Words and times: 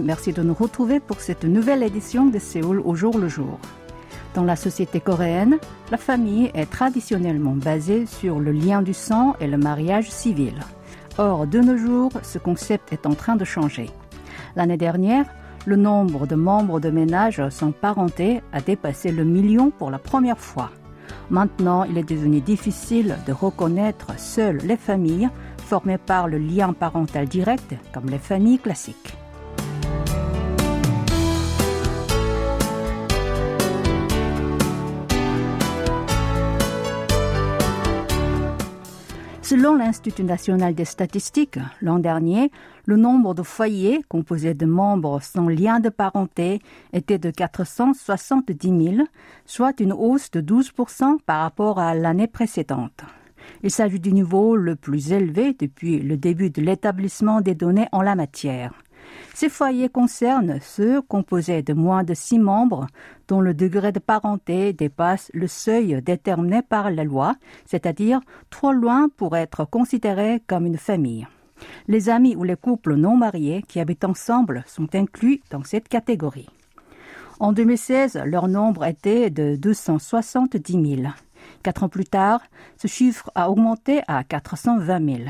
Merci 0.00 0.32
de 0.32 0.42
nous 0.42 0.54
retrouver 0.54 1.00
pour 1.00 1.20
cette 1.20 1.44
nouvelle 1.44 1.82
édition 1.82 2.26
de 2.26 2.38
Séoul 2.38 2.80
au 2.84 2.94
jour 2.94 3.18
le 3.18 3.28
jour. 3.28 3.58
Dans 4.34 4.44
la 4.44 4.56
société 4.56 5.00
coréenne, 5.00 5.58
la 5.90 5.96
famille 5.96 6.50
est 6.54 6.70
traditionnellement 6.70 7.54
basée 7.54 8.06
sur 8.06 8.38
le 8.38 8.52
lien 8.52 8.82
du 8.82 8.92
sang 8.92 9.34
et 9.40 9.46
le 9.46 9.56
mariage 9.56 10.10
civil. 10.10 10.54
Or, 11.18 11.46
de 11.46 11.60
nos 11.60 11.76
jours, 11.76 12.12
ce 12.22 12.38
concept 12.38 12.92
est 12.92 13.06
en 13.06 13.14
train 13.14 13.36
de 13.36 13.44
changer. 13.44 13.88
L'année 14.56 14.76
dernière, 14.76 15.26
le 15.64 15.76
nombre 15.76 16.26
de 16.26 16.34
membres 16.34 16.80
de 16.80 16.90
ménage 16.90 17.42
sans 17.48 17.72
parenté 17.72 18.42
a 18.52 18.60
dépassé 18.60 19.10
le 19.10 19.24
million 19.24 19.70
pour 19.70 19.90
la 19.90 19.98
première 19.98 20.38
fois. 20.38 20.70
Maintenant, 21.30 21.84
il 21.84 21.98
est 21.98 22.08
devenu 22.08 22.40
difficile 22.40 23.16
de 23.26 23.32
reconnaître 23.32 24.18
seules 24.18 24.58
les 24.58 24.76
familles 24.76 25.28
formées 25.56 25.98
par 25.98 26.28
le 26.28 26.38
lien 26.38 26.72
parental 26.72 27.26
direct, 27.26 27.74
comme 27.92 28.08
les 28.10 28.18
familles 28.18 28.58
classiques. 28.58 29.16
Selon 39.56 39.74
l'Institut 39.74 40.24
national 40.24 40.74
des 40.74 40.84
statistiques, 40.84 41.58
l'an 41.80 41.98
dernier, 41.98 42.50
le 42.84 42.98
nombre 42.98 43.32
de 43.32 43.42
foyers 43.42 44.02
composés 44.06 44.52
de 44.52 44.66
membres 44.66 45.22
sans 45.22 45.48
lien 45.48 45.80
de 45.80 45.88
parenté 45.88 46.60
était 46.92 47.16
de 47.16 47.30
470 47.30 48.94
000, 48.96 49.08
soit 49.46 49.80
une 49.80 49.94
hausse 49.94 50.30
de 50.30 50.42
12 50.42 50.72
par 51.24 51.40
rapport 51.40 51.78
à 51.78 51.94
l'année 51.94 52.26
précédente. 52.26 53.00
Il 53.62 53.70
s'agit 53.70 53.98
du 53.98 54.12
niveau 54.12 54.56
le 54.56 54.76
plus 54.76 55.12
élevé 55.12 55.56
depuis 55.58 56.00
le 56.00 56.18
début 56.18 56.50
de 56.50 56.60
l'établissement 56.60 57.40
des 57.40 57.54
données 57.54 57.88
en 57.92 58.02
la 58.02 58.14
matière. 58.14 58.74
Ces 59.34 59.48
foyers 59.48 59.88
concernent 59.88 60.58
ceux 60.62 61.02
composés 61.02 61.62
de 61.62 61.74
moins 61.74 62.04
de 62.04 62.14
six 62.14 62.38
membres 62.38 62.86
dont 63.28 63.40
le 63.40 63.52
degré 63.52 63.92
de 63.92 63.98
parenté 63.98 64.72
dépasse 64.72 65.30
le 65.34 65.46
seuil 65.46 66.00
déterminé 66.02 66.62
par 66.62 66.90
la 66.90 67.04
loi, 67.04 67.34
c'est-à-dire 67.66 68.20
trop 68.48 68.72
loin 68.72 69.08
pour 69.16 69.36
être 69.36 69.64
considérés 69.64 70.42
comme 70.46 70.64
une 70.64 70.78
famille. 70.78 71.26
Les 71.88 72.08
amis 72.08 72.36
ou 72.36 72.44
les 72.44 72.56
couples 72.56 72.94
non 72.94 73.16
mariés 73.16 73.62
qui 73.68 73.80
habitent 73.80 74.04
ensemble 74.04 74.64
sont 74.66 74.94
inclus 74.94 75.42
dans 75.50 75.64
cette 75.64 75.88
catégorie. 75.88 76.48
En 77.38 77.52
2016, 77.52 78.22
leur 78.24 78.48
nombre 78.48 78.84
était 78.84 79.28
de 79.28 79.56
270 79.56 80.72
000. 80.96 81.08
Quatre 81.62 81.84
ans 81.84 81.88
plus 81.88 82.06
tard, 82.06 82.40
ce 82.78 82.88
chiffre 82.88 83.30
a 83.34 83.50
augmenté 83.50 84.00
à 84.08 84.24
420 84.24 85.16
000 85.16 85.28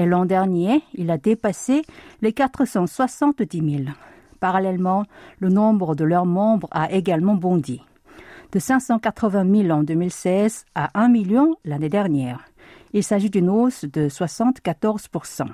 et 0.00 0.06
l'an 0.06 0.24
dernier, 0.24 0.82
il 0.94 1.10
a 1.10 1.18
dépassé 1.18 1.82
les 2.22 2.32
470 2.32 3.84
000. 3.84 3.94
Parallèlement, 4.40 5.04
le 5.40 5.50
nombre 5.50 5.94
de 5.94 6.04
leurs 6.04 6.24
membres 6.24 6.68
a 6.70 6.90
également 6.90 7.34
bondi, 7.34 7.82
de 8.52 8.58
580 8.58 9.64
000 9.64 9.78
en 9.78 9.82
2016 9.82 10.64
à 10.74 10.88
1 10.98 11.10
million 11.10 11.54
l'année 11.66 11.90
dernière. 11.90 12.46
Il 12.94 13.04
s'agit 13.04 13.28
d'une 13.28 13.50
hausse 13.50 13.84
de 13.84 14.08
74% 14.08 15.48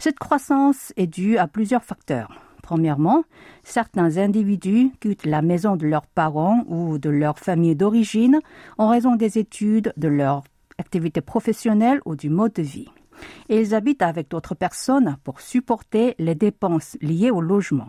Cette 0.00 0.18
croissance 0.18 0.92
est 0.96 1.06
due 1.06 1.38
à 1.38 1.46
plusieurs 1.46 1.84
facteurs. 1.84 2.42
Premièrement, 2.64 3.22
certains 3.62 4.16
individus 4.16 4.90
quittent 4.98 5.24
la 5.24 5.40
maison 5.40 5.76
de 5.76 5.86
leurs 5.86 6.06
parents 6.06 6.64
ou 6.66 6.98
de 6.98 7.10
leur 7.10 7.38
famille 7.38 7.76
d'origine 7.76 8.40
en 8.76 8.88
raison 8.88 9.14
des 9.14 9.38
études, 9.38 9.92
de 9.96 10.08
leur 10.08 10.42
activité 10.78 11.20
professionnelle 11.20 12.00
ou 12.06 12.16
du 12.16 12.28
mode 12.28 12.54
de 12.54 12.62
vie 12.62 12.88
et 13.48 13.60
ils 13.60 13.74
habitent 13.74 14.02
avec 14.02 14.30
d'autres 14.30 14.54
personnes 14.54 15.16
pour 15.24 15.40
supporter 15.40 16.14
les 16.18 16.34
dépenses 16.34 16.96
liées 17.00 17.30
au 17.30 17.40
logement. 17.40 17.88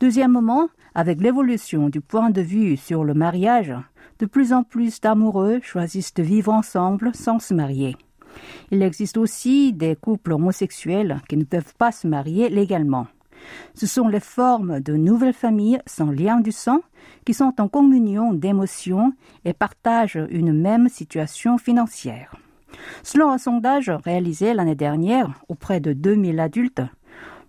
Deuxièmement, 0.00 0.68
avec 0.94 1.20
l'évolution 1.20 1.88
du 1.88 2.00
point 2.00 2.30
de 2.30 2.40
vue 2.40 2.76
sur 2.76 3.04
le 3.04 3.14
mariage, 3.14 3.74
de 4.18 4.26
plus 4.26 4.52
en 4.52 4.62
plus 4.62 5.00
d'amoureux 5.00 5.60
choisissent 5.62 6.14
de 6.14 6.22
vivre 6.22 6.52
ensemble 6.52 7.10
sans 7.14 7.38
se 7.38 7.54
marier. 7.54 7.96
Il 8.70 8.82
existe 8.82 9.16
aussi 9.16 9.72
des 9.72 9.96
couples 9.96 10.32
homosexuels 10.32 11.20
qui 11.28 11.36
ne 11.36 11.44
peuvent 11.44 11.74
pas 11.76 11.92
se 11.92 12.06
marier 12.06 12.48
légalement. 12.48 13.06
Ce 13.74 13.86
sont 13.86 14.08
les 14.08 14.20
formes 14.20 14.80
de 14.80 14.94
nouvelles 14.94 15.34
familles 15.34 15.80
sans 15.86 16.10
lien 16.10 16.40
du 16.40 16.52
sang 16.52 16.82
qui 17.24 17.34
sont 17.34 17.54
en 17.58 17.68
communion 17.68 18.32
d'émotions 18.32 19.12
et 19.44 19.52
partagent 19.52 20.26
une 20.30 20.52
même 20.52 20.88
situation 20.88 21.58
financière. 21.58 22.34
Selon 23.02 23.30
un 23.30 23.38
sondage 23.38 23.90
réalisé 24.04 24.54
l'année 24.54 24.74
dernière 24.74 25.30
auprès 25.48 25.80
de 25.80 25.92
2000 25.92 26.40
adultes, 26.40 26.82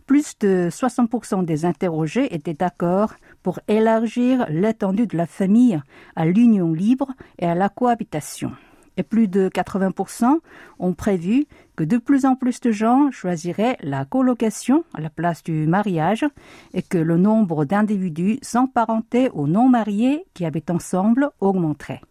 plus 0.06 0.38
de 0.40 0.68
60% 0.70 1.46
des 1.46 1.64
interrogés 1.66 2.34
étaient 2.36 2.54
d'accord 2.54 3.14
pour 3.44 3.60
élargir 3.68 4.46
l'étendue 4.50 5.08
de 5.08 5.16
la 5.16 5.26
famille 5.26 5.82
à 6.16 6.26
l'union 6.26 6.74
libre 6.74 7.12
et 7.40 7.46
à 7.46 7.56
la 7.56 7.70
cohabitation. 7.70 8.52
Et 8.98 9.04
plus 9.04 9.30
de 9.30 9.48
80% 9.48 10.40
ont 10.80 10.94
prévu 10.94 11.46
que 11.78 11.84
de 11.86 11.98
plus 11.98 12.26
en 12.26 12.36
plus 12.36 12.60
de 12.60 12.72
gens 12.72 13.10
choisiraient 13.10 13.78
la 13.82 14.04
colocation 14.04 14.84
à 14.94 15.00
la 15.00 15.10
place 15.10 15.44
du 15.44 15.66
mariage 15.66 16.26
et 16.74 16.82
que 16.82 16.98
le 16.98 17.18
nombre 17.18 17.64
d'individus 17.64 18.38
sans 18.42 18.68
parenté 18.68 19.30
ou 19.34 19.48
non 19.48 19.70
mariés 19.70 20.26
qui 20.34 20.46
habitent 20.46 20.72
ensemble 20.72 21.30
augmenterait. 21.40 22.02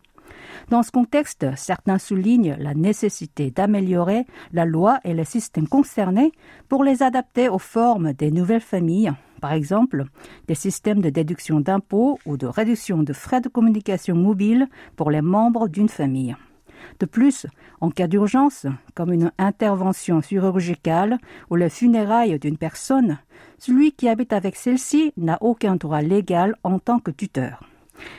Dans 0.69 0.83
ce 0.83 0.91
contexte, 0.91 1.47
certains 1.57 1.99
soulignent 1.99 2.57
la 2.59 2.75
nécessité 2.75 3.51
d'améliorer 3.51 4.27
la 4.53 4.65
loi 4.65 5.01
et 5.05 5.15
les 5.15 5.25
systèmes 5.25 5.69
concernés 5.69 6.33
pour 6.69 6.85
les 6.85 7.03
adapter 7.03 7.49
aux 7.49 7.59
formes 7.59 8.13
des 8.13 8.31
nouvelles 8.31 8.61
familles, 8.61 9.13
par 9.41 9.53
exemple 9.53 10.05
des 10.47 10.55
systèmes 10.55 11.01
de 11.01 11.11
déduction 11.11 11.61
d'impôts 11.61 12.19
ou 12.27 12.37
de 12.37 12.47
réduction 12.47 13.03
de 13.03 13.13
frais 13.13 13.41
de 13.41 13.49
communication 13.49 14.15
mobile 14.15 14.69
pour 14.97 15.11
les 15.11 15.23
membres 15.23 15.69
d'une 15.69 15.89
famille. 15.89 16.37
De 16.99 17.07
plus, 17.07 17.47
en 17.81 17.91
cas 17.91 18.07
d'urgence, 18.07 18.67
comme 18.95 19.13
une 19.13 19.33
intervention 19.39 20.21
chirurgicale 20.21 21.19
ou 21.51 21.57
les 21.57 21.71
funérailles 21.71 22.39
d'une 22.39 22.59
personne, 22.59 23.19
celui 23.59 23.93
qui 23.93 24.09
habite 24.09 24.33
avec 24.33 24.57
celle-ci 24.57 25.13
n'a 25.17 25.39
aucun 25.41 25.77
droit 25.77 26.03
légal 26.03 26.57
en 26.63 26.79
tant 26.79 26.99
que 26.99 27.11
tuteur. 27.11 27.70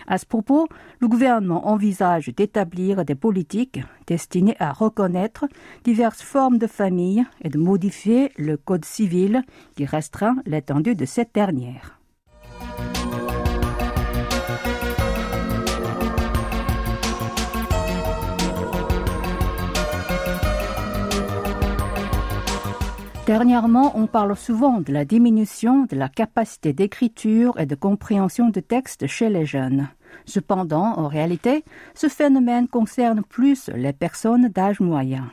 À 0.07 0.17
ce 0.17 0.25
propos, 0.25 0.67
le 0.99 1.07
gouvernement 1.07 1.67
envisage 1.67 2.27
d'établir 2.35 3.05
des 3.05 3.15
politiques 3.15 3.81
destinées 4.07 4.55
à 4.59 4.73
reconnaître 4.73 5.45
diverses 5.83 6.21
formes 6.21 6.57
de 6.57 6.67
famille 6.67 7.23
et 7.41 7.49
de 7.49 7.57
modifier 7.57 8.31
le 8.37 8.57
code 8.57 8.85
civil 8.85 9.43
qui 9.75 9.85
restreint 9.85 10.35
l'étendue 10.45 10.95
de 10.95 11.05
cette 11.05 11.33
dernière. 11.33 12.00
Dernièrement, 23.27 23.91
on 23.95 24.07
parle 24.07 24.35
souvent 24.35 24.81
de 24.81 24.91
la 24.91 25.05
diminution 25.05 25.85
de 25.85 25.95
la 25.95 26.09
capacité 26.09 26.73
d'écriture 26.73 27.59
et 27.59 27.67
de 27.67 27.75
compréhension 27.75 28.49
de 28.49 28.59
texte 28.59 29.05
chez 29.05 29.29
les 29.29 29.45
jeunes. 29.45 29.89
Cependant, 30.25 30.97
en 30.97 31.07
réalité, 31.07 31.63
ce 31.93 32.07
phénomène 32.07 32.67
concerne 32.67 33.21
plus 33.21 33.69
les 33.75 33.93
personnes 33.93 34.49
d'âge 34.49 34.79
moyen. 34.79 35.31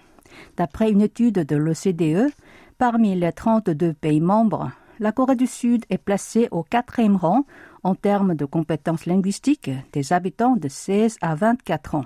D'après 0.58 0.90
une 0.90 1.00
étude 1.00 1.46
de 1.46 1.56
l'OCDE, 1.56 2.30
parmi 2.76 3.14
les 3.14 3.32
32 3.32 3.94
pays 3.94 4.20
membres, 4.20 4.70
la 5.00 5.10
Corée 5.10 5.36
du 5.36 5.46
Sud 5.46 5.86
est 5.88 5.98
placée 5.98 6.48
au 6.50 6.62
quatrième 6.62 7.16
rang 7.16 7.44
en 7.84 7.94
termes 7.94 8.34
de 8.34 8.44
compétences 8.44 9.06
linguistiques 9.06 9.70
des 9.92 10.12
habitants 10.12 10.56
de 10.56 10.68
16 10.68 11.16
à 11.22 11.34
24 11.34 11.94
ans. 11.94 12.04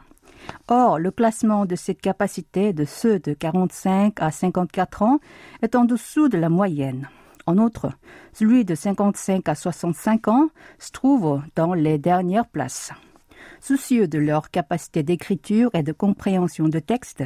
Or, 0.68 0.98
le 0.98 1.10
classement 1.10 1.66
de 1.66 1.76
cette 1.76 2.00
capacité 2.00 2.72
de 2.72 2.84
ceux 2.84 3.18
de 3.18 3.34
45 3.34 4.14
à 4.20 4.30
54 4.30 5.02
ans 5.02 5.20
est 5.62 5.74
en 5.74 5.84
dessous 5.84 6.28
de 6.28 6.38
la 6.38 6.48
moyenne. 6.48 7.08
En 7.46 7.58
outre, 7.58 7.90
celui 8.32 8.64
de 8.64 8.74
55 8.74 9.48
à 9.48 9.54
65 9.54 10.28
ans 10.28 10.48
se 10.78 10.92
trouve 10.92 11.42
dans 11.56 11.74
les 11.74 11.98
dernières 11.98 12.46
places. 12.46 12.92
Soucieux 13.60 14.08
de 14.08 14.18
leur 14.18 14.50
capacité 14.50 15.02
d'écriture 15.02 15.70
et 15.74 15.82
de 15.82 15.92
compréhension 15.92 16.68
de 16.68 16.78
texte, 16.78 17.24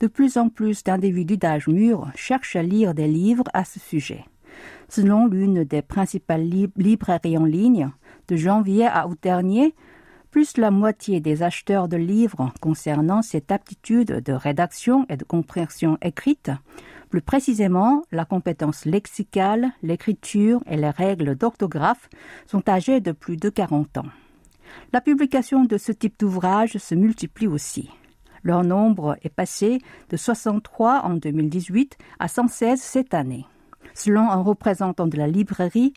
de 0.00 0.06
plus 0.06 0.36
en 0.36 0.48
plus 0.48 0.82
d'individus 0.82 1.36
d'âge 1.36 1.68
mûr 1.68 2.08
cherchent 2.14 2.56
à 2.56 2.62
lire 2.62 2.94
des 2.94 3.08
livres 3.08 3.44
à 3.52 3.64
ce 3.64 3.80
sujet. 3.80 4.24
selon 4.88 5.26
l'une 5.26 5.64
des 5.64 5.80
principales 5.80 6.46
librairies 6.76 7.38
en 7.38 7.44
ligne. 7.44 7.90
De 8.28 8.36
janvier 8.36 8.86
à 8.86 9.08
août 9.08 9.18
dernier, 9.22 9.74
plus 10.32 10.56
la 10.56 10.70
moitié 10.70 11.20
des 11.20 11.42
acheteurs 11.42 11.88
de 11.88 11.98
livres 11.98 12.52
concernant 12.60 13.20
cette 13.20 13.52
aptitude 13.52 14.22
de 14.24 14.32
rédaction 14.32 15.04
et 15.10 15.18
de 15.18 15.24
compréhension 15.24 15.98
écrite, 16.00 16.50
plus 17.10 17.20
précisément 17.20 18.02
la 18.10 18.24
compétence 18.24 18.86
lexicale, 18.86 19.72
l'écriture 19.82 20.62
et 20.66 20.78
les 20.78 20.90
règles 20.90 21.36
d'orthographe, 21.36 22.08
sont 22.46 22.66
âgés 22.66 23.00
de 23.00 23.12
plus 23.12 23.36
de 23.36 23.50
40 23.50 23.98
ans. 23.98 24.06
La 24.94 25.02
publication 25.02 25.66
de 25.66 25.76
ce 25.76 25.92
type 25.92 26.18
d'ouvrage 26.18 26.78
se 26.78 26.94
multiplie 26.94 27.46
aussi. 27.46 27.90
Leur 28.42 28.64
nombre 28.64 29.18
est 29.22 29.28
passé 29.28 29.78
de 30.08 30.16
63 30.16 31.02
en 31.04 31.14
2018 31.14 31.98
à 32.18 32.28
116 32.28 32.80
cette 32.80 33.12
année. 33.12 33.44
Selon 33.94 34.30
un 34.30 34.42
représentant 34.42 35.06
de 35.06 35.16
la 35.16 35.26
librairie, 35.26 35.92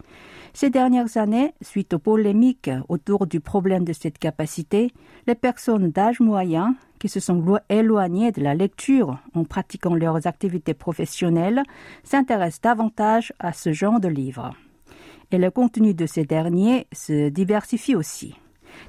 ces 0.53 0.69
dernières 0.69 1.17
années, 1.17 1.53
suite 1.61 1.93
aux 1.93 1.99
polémiques 1.99 2.69
autour 2.87 3.27
du 3.27 3.39
problème 3.39 3.83
de 3.83 3.93
cette 3.93 4.17
capacité, 4.17 4.91
les 5.27 5.35
personnes 5.35 5.91
d'âge 5.91 6.19
moyen 6.19 6.75
qui 6.99 7.09
se 7.09 7.19
sont 7.19 7.59
éloignées 7.69 8.31
de 8.31 8.41
la 8.41 8.55
lecture 8.55 9.19
en 9.33 9.43
pratiquant 9.43 9.95
leurs 9.95 10.27
activités 10.27 10.73
professionnelles 10.73 11.63
s'intéressent 12.03 12.61
davantage 12.61 13.33
à 13.39 13.53
ce 13.53 13.73
genre 13.73 13.99
de 13.99 14.07
livres. 14.07 14.53
Et 15.31 15.37
le 15.37 15.51
contenu 15.51 15.93
de 15.93 16.05
ces 16.05 16.23
derniers 16.23 16.87
se 16.93 17.29
diversifie 17.29 17.95
aussi. 17.95 18.35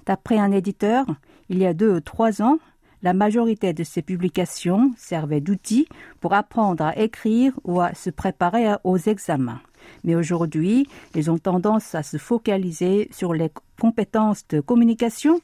D'après 0.06 0.38
un 0.38 0.52
éditeur, 0.52 1.06
il 1.48 1.58
y 1.58 1.66
a 1.66 1.74
deux 1.74 1.96
ou 1.96 2.00
trois 2.00 2.42
ans, 2.42 2.58
la 3.06 3.12
majorité 3.12 3.72
de 3.72 3.84
ces 3.84 4.02
publications 4.02 4.92
servaient 4.98 5.40
d'outils 5.40 5.86
pour 6.20 6.34
apprendre 6.34 6.82
à 6.82 6.98
écrire 6.98 7.52
ou 7.62 7.80
à 7.80 7.94
se 7.94 8.10
préparer 8.10 8.66
aux 8.82 8.98
examens. 8.98 9.60
Mais 10.02 10.16
aujourd'hui, 10.16 10.88
ils 11.14 11.30
ont 11.30 11.38
tendance 11.38 11.94
à 11.94 12.02
se 12.02 12.16
focaliser 12.16 13.08
sur 13.12 13.32
les 13.32 13.52
compétences 13.80 14.42
de 14.48 14.58
communication 14.58 15.40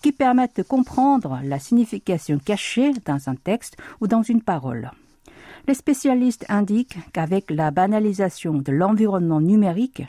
qui 0.00 0.10
permettent 0.10 0.56
de 0.56 0.62
comprendre 0.62 1.38
la 1.44 1.58
signification 1.58 2.38
cachée 2.38 2.92
dans 3.04 3.28
un 3.28 3.34
texte 3.34 3.76
ou 4.00 4.06
dans 4.06 4.22
une 4.22 4.40
parole. 4.40 4.90
Les 5.68 5.74
spécialistes 5.74 6.46
indiquent 6.48 6.98
qu'avec 7.12 7.50
la 7.50 7.72
banalisation 7.72 8.54
de 8.54 8.70
l'environnement 8.70 9.40
numérique, 9.40 10.04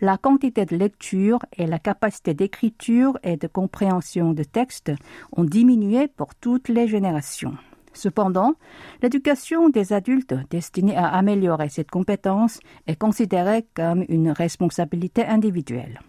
la 0.00 0.16
quantité 0.16 0.64
de 0.64 0.76
lecture 0.76 1.38
et 1.58 1.66
la 1.66 1.78
capacité 1.78 2.32
d'écriture 2.32 3.18
et 3.22 3.36
de 3.36 3.46
compréhension 3.46 4.32
de 4.32 4.42
texte 4.42 4.90
ont 5.36 5.44
diminué 5.44 6.08
pour 6.08 6.34
toutes 6.34 6.68
les 6.68 6.88
générations. 6.88 7.54
Cependant, 7.92 8.54
l'éducation 9.02 9.68
des 9.68 9.92
adultes 9.92 10.34
destinée 10.50 10.96
à 10.96 11.08
améliorer 11.08 11.68
cette 11.68 11.90
compétence 11.90 12.58
est 12.86 12.96
considérée 12.96 13.66
comme 13.74 14.06
une 14.08 14.30
responsabilité 14.30 15.26
individuelle. 15.26 16.00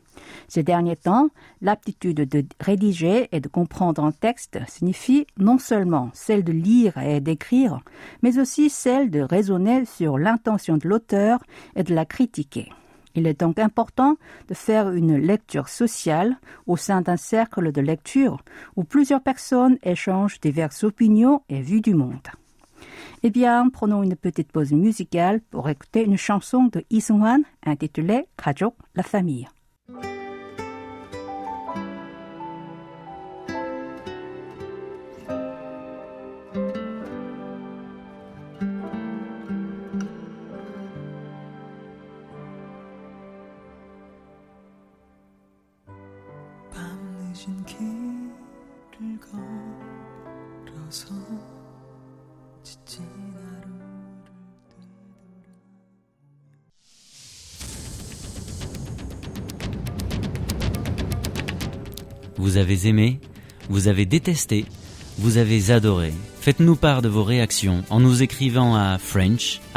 Ces 0.47 0.63
derniers 0.63 0.95
temps, 0.95 1.29
l'aptitude 1.61 2.27
de 2.27 2.45
rédiger 2.59 3.29
et 3.31 3.39
de 3.39 3.47
comprendre 3.47 4.03
un 4.03 4.11
texte 4.11 4.59
signifie 4.67 5.27
non 5.37 5.57
seulement 5.57 6.09
celle 6.13 6.43
de 6.43 6.51
lire 6.51 6.97
et 6.97 7.19
d'écrire, 7.19 7.79
mais 8.21 8.39
aussi 8.39 8.69
celle 8.69 9.09
de 9.09 9.21
raisonner 9.21 9.85
sur 9.85 10.17
l'intention 10.17 10.77
de 10.77 10.87
l'auteur 10.87 11.39
et 11.75 11.83
de 11.83 11.93
la 11.93 12.05
critiquer. 12.05 12.69
Il 13.15 13.27
est 13.27 13.39
donc 13.39 13.59
important 13.59 14.17
de 14.47 14.53
faire 14.53 14.89
une 14.91 15.17
lecture 15.17 15.69
sociale 15.69 16.37
au 16.65 16.77
sein 16.77 17.01
d'un 17.01 17.17
cercle 17.17 17.71
de 17.71 17.81
lecture 17.81 18.41
où 18.75 18.83
plusieurs 18.83 19.21
personnes 19.21 19.77
échangent 19.83 20.39
diverses 20.39 20.83
opinions 20.83 21.43
et 21.47 21.61
vues 21.61 21.81
du 21.81 21.93
monde. 21.93 22.27
Eh 23.21 23.29
bien, 23.29 23.69
prenons 23.69 24.03
une 24.03 24.15
petite 24.15 24.51
pause 24.51 24.73
musicale 24.73 25.41
pour 25.51 25.69
écouter 25.69 26.03
une 26.03 26.17
chanson 26.17 26.65
de 26.65 26.83
Lee 26.91 27.01
Sung-hwan 27.01 27.43
intitulée 27.65 28.25
Kajok, 28.35 28.73
la 28.95 29.03
famille. 29.03 29.47
Vous 62.53 62.59
avez 62.59 62.88
aimé, 62.88 63.19
vous 63.67 63.88
avez 63.88 64.05
détesté, 64.05 64.65
vous 65.17 65.39
avez 65.39 65.71
adoré. 65.71 66.13
Faites-nous 66.39 66.75
part 66.75 67.01
de 67.01 67.09
vos 67.09 67.23
réactions 67.23 67.83
en 67.89 68.00
nous 68.00 68.21
écrivant 68.21 68.75
à 68.75 69.00
french.kbs.co.kr. 69.00 69.75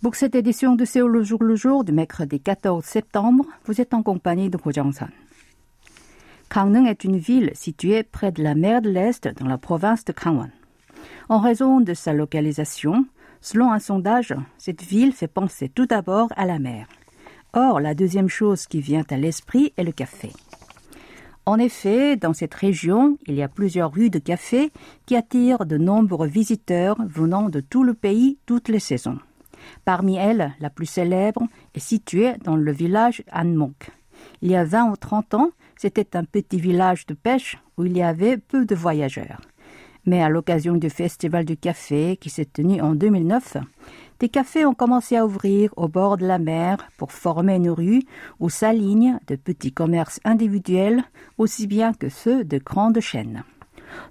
Pour 0.00 0.14
cette 0.14 0.36
édition 0.36 0.76
de 0.76 0.84
Séoul 0.84 1.10
le 1.10 1.24
jour 1.24 1.42
le 1.42 1.56
jour 1.56 1.82
du 1.82 1.90
mercredi 1.90 2.38
14 2.38 2.84
septembre, 2.84 3.44
vous 3.64 3.80
êtes 3.80 3.92
en 3.92 4.04
compagnie 4.04 4.50
de 4.50 4.56
Ko 4.56 4.70
Jong-san. 4.70 5.10
Gangneung 6.54 6.86
est 6.86 7.02
une 7.02 7.18
ville 7.18 7.50
située 7.54 8.04
près 8.04 8.30
de 8.30 8.44
la 8.44 8.54
mer 8.54 8.82
de 8.82 8.90
l'Est 8.90 9.26
dans 9.26 9.48
la 9.48 9.58
province 9.58 10.04
de 10.04 10.12
Gangwon. 10.12 10.52
En 11.28 11.40
raison 11.40 11.80
de 11.80 11.92
sa 11.92 12.12
localisation, 12.12 13.04
selon 13.40 13.72
un 13.72 13.80
sondage, 13.80 14.32
cette 14.58 14.82
ville 14.82 15.12
fait 15.12 15.26
penser 15.26 15.68
tout 15.68 15.86
d'abord 15.86 16.28
à 16.36 16.46
la 16.46 16.60
mer. 16.60 16.86
Or, 17.52 17.80
la 17.80 17.94
deuxième 17.94 18.28
chose 18.28 18.66
qui 18.68 18.80
vient 18.80 19.04
à 19.10 19.16
l'esprit 19.16 19.72
est 19.76 19.82
le 19.82 19.90
café. 19.90 20.30
En 21.44 21.58
effet, 21.58 22.16
dans 22.16 22.32
cette 22.32 22.54
région, 22.54 23.18
il 23.26 23.34
y 23.34 23.42
a 23.42 23.48
plusieurs 23.48 23.92
rues 23.92 24.10
de 24.10 24.20
café 24.20 24.70
qui 25.04 25.16
attirent 25.16 25.66
de 25.66 25.76
nombreux 25.76 26.28
visiteurs 26.28 26.96
venant 27.08 27.48
de 27.48 27.58
tout 27.58 27.82
le 27.82 27.94
pays 27.94 28.38
toutes 28.46 28.68
les 28.68 28.80
saisons. 28.80 29.18
Parmi 29.84 30.16
elles, 30.16 30.54
la 30.60 30.70
plus 30.70 30.86
célèbre 30.86 31.42
est 31.74 31.80
située 31.80 32.34
dans 32.44 32.56
le 32.56 32.70
village 32.70 33.24
Anmok. 33.32 33.90
Il 34.42 34.50
y 34.52 34.56
a 34.56 34.64
20 34.64 34.92
ou 34.92 34.96
30 34.96 35.34
ans, 35.34 35.50
c'était 35.76 36.16
un 36.16 36.24
petit 36.24 36.60
village 36.60 37.04
de 37.06 37.14
pêche 37.14 37.58
où 37.76 37.84
il 37.84 37.96
y 37.96 38.02
avait 38.02 38.38
peu 38.38 38.64
de 38.64 38.74
voyageurs. 38.76 39.40
Mais 40.06 40.22
à 40.22 40.28
l'occasion 40.28 40.76
du 40.76 40.88
Festival 40.88 41.44
du 41.44 41.56
café 41.56 42.16
qui 42.16 42.30
s'est 42.30 42.44
tenu 42.44 42.80
en 42.80 42.94
2009, 42.94 43.56
des 44.20 44.28
cafés 44.28 44.64
ont 44.64 44.74
commencé 44.74 45.16
à 45.16 45.26
ouvrir 45.26 45.74
au 45.76 45.88
bord 45.88 46.16
de 46.16 46.24
la 46.24 46.38
mer 46.38 46.78
pour 46.96 47.10
former 47.10 47.56
une 47.56 47.70
rue 47.70 48.02
où 48.38 48.48
s'alignent 48.48 49.18
de 49.26 49.34
petits 49.34 49.72
commerces 49.72 50.20
individuels 50.24 51.02
aussi 51.38 51.66
bien 51.66 51.92
que 51.92 52.08
ceux 52.08 52.44
de 52.44 52.58
grandes 52.58 53.00
chaînes. 53.00 53.42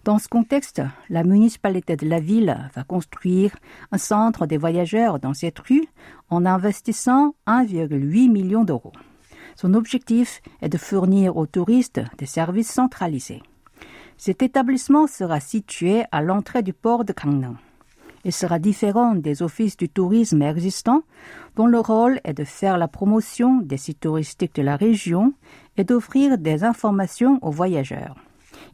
Dans 0.04 0.20
ce 0.20 0.28
contexte, 0.28 0.82
la 1.10 1.24
municipalité 1.24 1.96
de 1.96 2.08
la 2.08 2.20
ville 2.20 2.70
va 2.75 2.84
construire 2.84 3.56
un 3.92 3.98
centre 3.98 4.46
des 4.46 4.58
voyageurs 4.58 5.20
dans 5.20 5.34
cette 5.34 5.60
rue 5.60 5.88
en 6.30 6.46
investissant 6.46 7.36
1,8 7.48 8.30
million 8.30 8.64
d'euros. 8.64 8.94
Son 9.56 9.74
objectif 9.74 10.42
est 10.62 10.70
de 10.70 10.78
fournir 10.78 11.38
aux 11.38 11.46
touristes 11.46 12.02
des 12.18 12.25
services 12.25 12.72
centralisés. 12.72 13.42
Cet 14.17 14.41
établissement 14.41 15.07
sera 15.07 15.39
situé 15.39 16.03
à 16.12 16.22
l'entrée 16.22 16.63
du 16.63 16.74
port 16.74 17.05
de 17.05 17.13
Gangneung. 17.13 17.57
Il 18.24 18.31
sera 18.31 18.57
différent 18.57 19.13
des 19.13 19.43
offices 19.43 19.77
du 19.77 19.88
tourisme 19.88 20.41
existants, 20.41 21.03
dont 21.55 21.67
le 21.67 21.79
rôle 21.79 22.19
est 22.24 22.34
de 22.34 22.43
faire 22.43 22.79
la 22.79 22.88
promotion 22.88 23.57
des 23.57 23.77
sites 23.77 24.00
touristiques 24.00 24.55
de 24.55 24.63
la 24.63 24.77
région 24.77 25.34
et 25.77 25.84
d'offrir 25.84 26.39
des 26.39 26.63
informations 26.63 27.38
aux 27.43 27.51
voyageurs. 27.51 28.15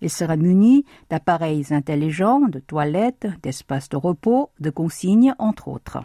Il 0.01 0.09
sera 0.09 0.37
muni 0.37 0.85
d'appareils 1.09 1.73
intelligents, 1.73 2.47
de 2.47 2.59
toilettes, 2.59 3.27
d'espaces 3.43 3.89
de 3.89 3.97
repos, 3.97 4.51
de 4.59 4.69
consignes, 4.69 5.35
entre 5.37 5.67
autres. 5.67 5.99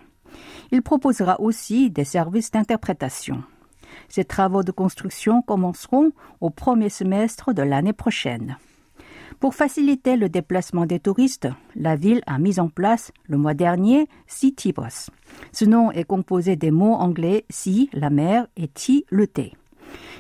Il 0.73 0.83
proposera 0.83 1.41
aussi 1.41 1.91
des 1.91 2.05
services 2.05 2.51
d'interprétation. 2.51 3.45
Ces 4.09 4.25
travaux 4.25 4.65
de 4.65 4.73
construction 4.73 5.41
commenceront 5.41 6.11
au 6.41 6.51
premier 6.51 6.89
semestre 6.89 7.53
de 7.53 7.63
l'année 7.63 7.93
prochaine. 7.93 8.57
Pour 9.41 9.55
faciliter 9.55 10.17
le 10.17 10.29
déplacement 10.29 10.87
des 10.87 10.99
touristes, 10.99 11.49
la 11.75 11.95
ville 11.95 12.23
a 12.27 12.39
mis 12.39 12.59
en 12.59 12.69
place 12.69 13.13
le 13.29 13.37
mois 13.37 13.55
dernier 13.55 14.09
Citybus. 14.27 15.11
Ce 15.53 15.65
nom 15.65 15.93
est 15.93 16.05
composé 16.05 16.57
des 16.57 16.71
mots 16.71 16.95
anglais 16.95 17.45
Sea, 17.51 17.91
la 17.93 18.09
mer, 18.09 18.47
et 18.57 18.69
Ti, 18.69 19.05
le 19.11 19.27
thé. 19.27 19.53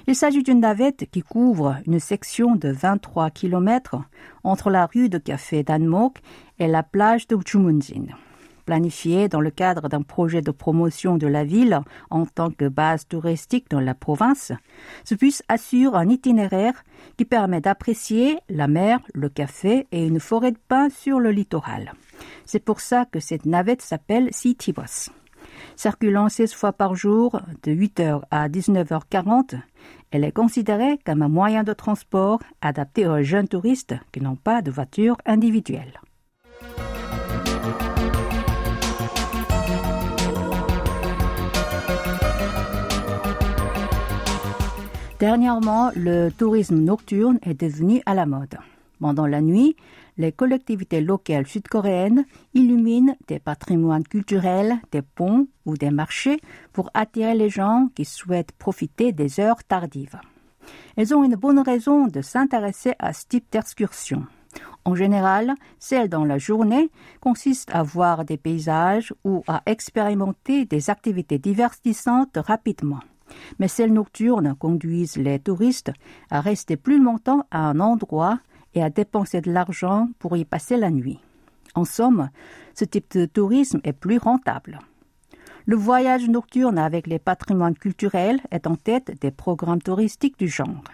Il 0.06 0.14
s'agit 0.14 0.42
d'une 0.42 0.60
navette 0.60 1.10
qui 1.10 1.22
couvre 1.22 1.76
une 1.86 1.98
section 1.98 2.56
de 2.56 2.68
23 2.68 3.30
km 3.30 4.02
entre 4.44 4.70
la 4.70 4.86
rue 4.86 5.08
de 5.08 5.18
café 5.18 5.62
d'Anmok 5.62 6.18
et 6.58 6.68
la 6.68 6.82
plage 6.82 7.26
de 7.26 7.36
Jumunjin. 7.44 8.06
Planifié 8.66 9.28
dans 9.28 9.40
le 9.40 9.50
cadre 9.50 9.88
d'un 9.88 10.02
projet 10.02 10.42
de 10.42 10.50
promotion 10.50 11.16
de 11.16 11.26
la 11.26 11.44
ville 11.44 11.80
en 12.10 12.26
tant 12.26 12.50
que 12.50 12.68
base 12.68 13.06
touristique 13.06 13.70
dans 13.70 13.80
la 13.80 13.94
province, 13.94 14.52
ce 15.04 15.14
bus 15.14 15.42
assure 15.48 15.96
un 15.96 16.08
itinéraire 16.08 16.84
qui 17.16 17.24
permet 17.24 17.62
d'apprécier 17.62 18.38
la 18.50 18.68
mer, 18.68 18.98
le 19.14 19.30
café 19.30 19.86
et 19.92 20.06
une 20.06 20.20
forêt 20.20 20.52
de 20.52 20.58
pins 20.68 20.90
sur 20.90 21.20
le 21.20 21.30
littoral. 21.30 21.94
C'est 22.44 22.64
pour 22.64 22.80
ça 22.80 23.06
que 23.06 23.20
cette 23.20 23.46
navette 23.46 23.82
s'appelle 23.82 24.28
City. 24.32 24.74
Circulant 25.76 26.28
16 26.28 26.52
fois 26.52 26.72
par 26.72 26.94
jour 26.94 27.40
de 27.62 27.72
8h 27.72 28.22
à 28.30 28.48
19h40, 28.48 29.58
elle 30.10 30.24
est 30.24 30.32
considérée 30.32 30.98
comme 31.04 31.22
un 31.22 31.28
moyen 31.28 31.62
de 31.62 31.72
transport 31.72 32.40
adapté 32.60 33.06
aux 33.06 33.22
jeunes 33.22 33.48
touristes 33.48 33.94
qui 34.12 34.20
n'ont 34.20 34.36
pas 34.36 34.62
de 34.62 34.70
voiture 34.70 35.16
individuelle. 35.24 36.00
Dernièrement, 45.18 45.92
le 45.96 46.28
tourisme 46.28 46.76
nocturne 46.76 47.38
est 47.42 47.58
devenu 47.58 48.02
à 48.04 48.12
la 48.12 48.26
mode. 48.26 48.58
Pendant 49.00 49.26
la 49.26 49.40
nuit, 49.40 49.74
les 50.18 50.30
collectivités 50.30 51.00
locales 51.00 51.46
sud-coréennes 51.46 52.26
illuminent 52.52 53.16
des 53.26 53.38
patrimoines 53.38 54.06
culturels, 54.06 54.76
des 54.92 55.00
ponts 55.00 55.48
ou 55.64 55.78
des 55.78 55.90
marchés 55.90 56.38
pour 56.74 56.90
attirer 56.92 57.34
les 57.34 57.48
gens 57.48 57.88
qui 57.94 58.04
souhaitent 58.04 58.52
profiter 58.52 59.12
des 59.12 59.40
heures 59.40 59.64
tardives. 59.64 60.20
Elles 60.96 61.14
ont 61.14 61.24
une 61.24 61.36
bonne 61.36 61.60
raison 61.60 62.08
de 62.08 62.20
s'intéresser 62.20 62.92
à 62.98 63.14
ce 63.14 63.24
type 63.26 63.46
d'excursion. 63.50 64.26
En 64.84 64.94
général, 64.94 65.54
celle 65.78 66.10
dans 66.10 66.26
la 66.26 66.36
journée 66.36 66.90
consiste 67.20 67.70
à 67.72 67.82
voir 67.82 68.26
des 68.26 68.36
paysages 68.36 69.14
ou 69.24 69.42
à 69.48 69.62
expérimenter 69.64 70.66
des 70.66 70.90
activités 70.90 71.38
divertissantes 71.38 72.36
rapidement. 72.36 73.00
Mais 73.58 73.68
celles 73.68 73.92
nocturnes 73.92 74.54
conduisent 74.58 75.16
les 75.16 75.38
touristes 75.38 75.92
à 76.30 76.40
rester 76.40 76.76
plus 76.76 77.02
longtemps 77.02 77.44
à 77.50 77.68
un 77.68 77.80
endroit 77.80 78.38
et 78.74 78.82
à 78.82 78.90
dépenser 78.90 79.40
de 79.40 79.52
l'argent 79.52 80.08
pour 80.18 80.36
y 80.36 80.44
passer 80.44 80.76
la 80.76 80.90
nuit. 80.90 81.20
En 81.74 81.84
somme, 81.84 82.30
ce 82.74 82.84
type 82.84 83.16
de 83.16 83.26
tourisme 83.26 83.80
est 83.84 83.92
plus 83.92 84.18
rentable. 84.18 84.78
Le 85.66 85.76
voyage 85.76 86.28
nocturne 86.28 86.78
avec 86.78 87.06
les 87.06 87.18
patrimoines 87.18 87.76
culturels 87.76 88.40
est 88.50 88.66
en 88.66 88.76
tête 88.76 89.20
des 89.20 89.30
programmes 89.30 89.82
touristiques 89.82 90.38
du 90.38 90.48
genre. 90.48 90.84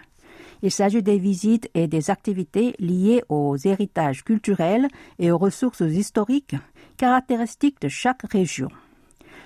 Il 0.63 0.71
s'agit 0.71 1.03
des 1.03 1.19
visites 1.19 1.69
et 1.73 1.87
des 1.87 2.09
activités 2.09 2.73
liées 2.79 3.21
aux 3.29 3.55
héritages 3.57 4.23
culturels 4.23 4.87
et 5.19 5.29
aux 5.29 5.37
ressources 5.37 5.81
historiques 5.81 6.55
caractéristiques 6.97 7.81
de 7.81 7.89
chaque 7.89 8.23
région. 8.23 8.69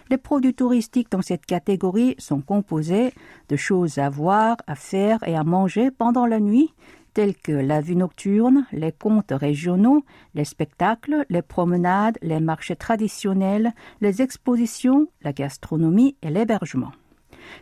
Les 0.10 0.18
produits 0.18 0.54
touristiques 0.54 1.12
dans 1.12 1.22
cette 1.22 1.46
catégorie 1.46 2.16
sont 2.18 2.42
composés 2.42 3.14
de 3.50 3.56
choses 3.56 3.98
à 3.98 4.10
voir, 4.10 4.58
à 4.68 4.76
faire 4.76 5.20
et 5.28 5.36
à 5.36 5.44
manger 5.44 5.92
pendant 5.92 6.26
la 6.26 6.40
nuit, 6.40 6.74
tels 7.14 7.36
que 7.36 7.52
la 7.52 7.82
vue 7.82 7.96
nocturne, 7.96 8.68
les 8.72 8.92
contes 8.92 9.32
régionaux, 9.32 10.04
les 10.36 10.46
spectacles, 10.46 11.26
les 11.30 11.42
promenades, 11.42 12.18
les 12.22 12.40
marchés 12.40 12.76
traditionnels, 12.76 13.74
les 14.02 14.22
expositions, 14.22 15.08
la 15.24 15.34
gastronomie 15.34 16.16
et 16.22 16.30
l'hébergement. 16.30 16.92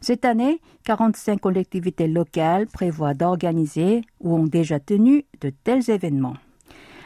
Cette 0.01 0.25
année, 0.25 0.59
45 0.83 1.39
collectivités 1.39 2.07
locales 2.07 2.67
prévoient 2.67 3.13
d'organiser 3.13 4.01
ou 4.19 4.35
ont 4.35 4.45
déjà 4.45 4.79
tenu 4.79 5.25
de 5.41 5.51
tels 5.63 5.89
événements. 5.89 6.35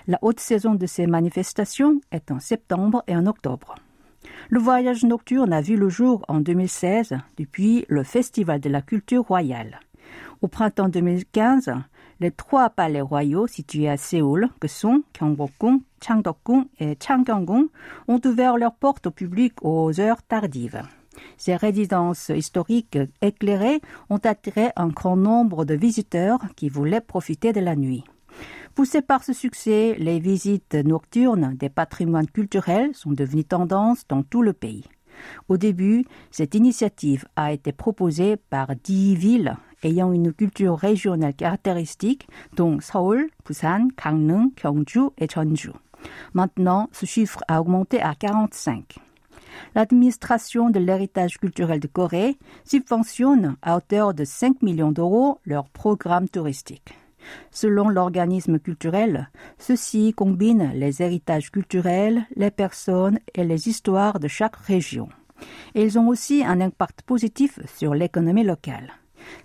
La 0.07 0.17
haute 0.21 0.39
saison 0.39 0.75
de 0.75 0.85
ces 0.85 1.05
manifestations 1.05 2.01
est 2.11 2.31
en 2.31 2.39
septembre 2.39 3.03
et 3.07 3.15
en 3.15 3.27
octobre. 3.27 3.75
Le 4.51 4.59
voyage 4.59 5.03
nocturne 5.03 5.53
a 5.53 5.61
vu 5.61 5.75
le 5.75 5.89
jour 5.89 6.25
en 6.27 6.39
2016 6.39 7.15
depuis 7.37 7.85
le 7.87 8.01
Festival 8.01 8.59
de 8.59 8.67
la 8.67 8.81
culture 8.81 9.23
royale. 9.23 9.79
Au 10.41 10.47
printemps 10.47 10.89
2015, 10.89 11.71
les 12.19 12.31
trois 12.31 12.71
palais 12.71 12.99
royaux 12.99 13.45
situés 13.45 13.87
à 13.87 13.95
Séoul, 13.95 14.49
que 14.59 14.67
sont 14.67 15.03
Gyeongbokgung, 15.13 15.81
Changdeokgung 16.03 16.65
et 16.79 16.97
Changgyeongung, 16.99 17.67
ont 18.07 18.21
ouvert 18.25 18.57
leurs 18.57 18.73
portes 18.73 19.05
au 19.05 19.11
public 19.11 19.53
aux 19.61 19.99
heures 19.99 20.23
tardives. 20.23 20.81
Ces 21.37 21.55
résidences 21.55 22.29
historiques 22.29 22.97
éclairées 23.21 23.81
ont 24.09 24.17
attiré 24.17 24.71
un 24.75 24.87
grand 24.87 25.15
nombre 25.15 25.63
de 25.63 25.75
visiteurs 25.75 26.39
qui 26.55 26.69
voulaient 26.69 27.01
profiter 27.01 27.53
de 27.53 27.59
la 27.59 27.75
nuit. 27.75 28.03
Poussées 28.75 29.01
par 29.01 29.23
ce 29.23 29.33
succès, 29.33 29.95
les 29.99 30.19
visites 30.19 30.75
nocturnes 30.75 31.55
des 31.55 31.69
patrimoines 31.69 32.29
culturels 32.29 32.93
sont 32.93 33.11
devenues 33.11 33.43
tendance 33.43 34.07
dans 34.07 34.23
tout 34.23 34.41
le 34.41 34.53
pays. 34.53 34.85
Au 35.49 35.57
début, 35.57 36.05
cette 36.31 36.55
initiative 36.55 37.25
a 37.35 37.51
été 37.51 37.71
proposée 37.71 38.37
par 38.37 38.75
dix 38.83 39.15
villes 39.15 39.57
ayant 39.83 40.11
une 40.11 40.33
culture 40.33 40.77
régionale 40.77 41.33
caractéristique, 41.33 42.27
dont 42.55 42.79
Seoul, 42.79 43.29
Busan, 43.45 43.87
Gangneung, 43.97 44.51
Gyeongju 44.55 45.09
et 45.17 45.27
Jeonju. 45.27 45.71
Maintenant, 46.33 46.89
ce 46.91 47.05
chiffre 47.05 47.41
a 47.47 47.61
augmenté 47.61 48.01
à 48.01 48.15
45. 48.15 48.97
L'administration 49.75 50.69
de 50.69 50.79
l'héritage 50.79 51.37
culturel 51.37 51.79
de 51.79 51.87
Corée 51.87 52.37
subventionne 52.63 53.57
à 53.61 53.77
hauteur 53.77 54.13
de 54.13 54.23
5 54.23 54.61
millions 54.61 54.91
d'euros 54.91 55.39
leur 55.45 55.69
programme 55.69 56.29
touristique. 56.29 56.93
Selon 57.51 57.89
l'organisme 57.89 58.59
culturel, 58.59 59.29
ceci 59.57 60.13
combine 60.13 60.71
les 60.73 61.01
héritages 61.01 61.51
culturels, 61.51 62.23
les 62.35 62.51
personnes 62.51 63.19
et 63.35 63.43
les 63.43 63.67
histoires 63.67 64.19
de 64.19 64.27
chaque 64.27 64.55
région. 64.55 65.09
Ils 65.75 65.97
ont 65.97 66.07
aussi 66.07 66.43
un 66.43 66.61
impact 66.61 67.01
positif 67.03 67.59
sur 67.77 67.93
l'économie 67.93 68.43
locale. 68.43 68.93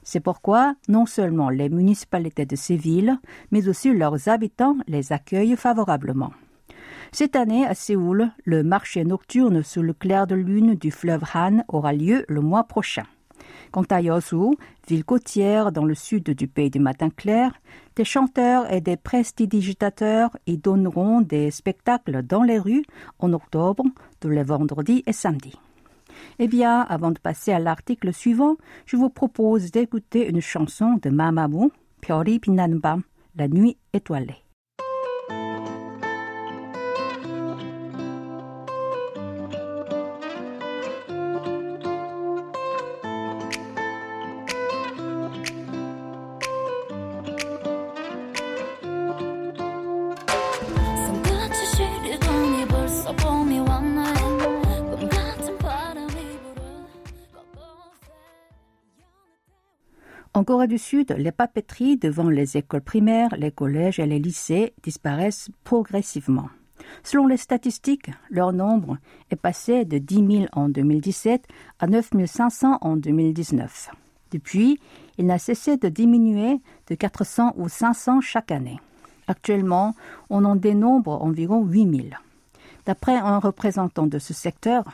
C'est 0.02 0.20
pourquoi 0.20 0.74
non 0.88 1.06
seulement 1.06 1.50
les 1.50 1.68
municipalités 1.68 2.46
de 2.46 2.56
ces 2.56 2.76
villes, 2.76 3.18
mais 3.50 3.68
aussi 3.68 3.92
leurs 3.92 4.28
habitants 4.28 4.76
les 4.86 5.12
accueillent 5.12 5.56
favorablement. 5.56 6.32
Cette 7.12 7.36
année, 7.36 7.64
à 7.64 7.74
Séoul, 7.74 8.30
le 8.44 8.62
marché 8.62 9.04
nocturne 9.04 9.62
sous 9.62 9.82
le 9.82 9.92
clair 9.92 10.26
de 10.26 10.34
lune 10.34 10.74
du 10.74 10.90
fleuve 10.90 11.22
Han 11.34 11.62
aura 11.68 11.92
lieu 11.92 12.24
le 12.28 12.40
mois 12.40 12.64
prochain. 12.64 13.04
Quant 13.74 13.82
à 13.90 14.00
Yosu, 14.00 14.56
ville 14.86 15.04
côtière 15.04 15.72
dans 15.72 15.84
le 15.84 15.96
sud 15.96 16.30
du 16.30 16.46
pays 16.46 16.70
du 16.70 16.78
matin 16.78 17.10
clair, 17.10 17.54
des 17.96 18.04
chanteurs 18.04 18.72
et 18.72 18.80
des 18.80 18.96
prestidigitateurs 18.96 20.30
y 20.46 20.58
donneront 20.58 21.22
des 21.22 21.50
spectacles 21.50 22.22
dans 22.22 22.44
les 22.44 22.60
rues 22.60 22.84
en 23.18 23.32
octobre, 23.32 23.82
tous 24.20 24.28
les 24.28 24.44
vendredis 24.44 25.02
et 25.08 25.12
samedis. 25.12 25.58
Eh 26.38 26.46
bien, 26.46 26.82
avant 26.82 27.10
de 27.10 27.18
passer 27.18 27.50
à 27.50 27.58
l'article 27.58 28.12
suivant, 28.12 28.54
je 28.86 28.96
vous 28.96 29.10
propose 29.10 29.72
d'écouter 29.72 30.28
une 30.28 30.40
chanson 30.40 30.96
de 31.02 31.10
Mamamoo, 31.10 31.72
Piori 32.00 32.38
Pinanbam, 32.38 33.02
La 33.34 33.48
nuit 33.48 33.76
étoilée. 33.92 34.43
Corée 60.54 60.68
du 60.68 60.78
Sud, 60.78 61.12
les 61.18 61.32
papeteries 61.32 61.96
devant 61.96 62.28
les 62.28 62.56
écoles 62.56 62.80
primaires, 62.80 63.34
les 63.36 63.50
collèges 63.50 63.98
et 63.98 64.06
les 64.06 64.20
lycées 64.20 64.72
disparaissent 64.84 65.50
progressivement. 65.64 66.48
Selon 67.02 67.26
les 67.26 67.38
statistiques, 67.38 68.12
leur 68.30 68.52
nombre 68.52 68.98
est 69.32 69.36
passé 69.36 69.84
de 69.84 69.98
10 69.98 70.14
000 70.14 70.44
en 70.52 70.68
2017 70.68 71.44
à 71.80 71.88
9 71.88 72.08
500 72.26 72.78
en 72.82 72.96
2019. 72.96 73.90
Depuis, 74.30 74.78
il 75.18 75.26
n'a 75.26 75.38
cessé 75.38 75.76
de 75.76 75.88
diminuer 75.88 76.60
de 76.86 76.94
400 76.94 77.54
ou 77.56 77.68
500 77.68 78.20
chaque 78.20 78.52
année. 78.52 78.78
Actuellement, 79.26 79.96
on 80.30 80.44
en 80.44 80.54
dénombre 80.54 81.20
environ 81.20 81.64
8 81.64 81.96
000. 81.96 82.08
D'après 82.86 83.16
un 83.16 83.40
représentant 83.40 84.06
de 84.06 84.20
ce 84.20 84.32
secteur, 84.32 84.84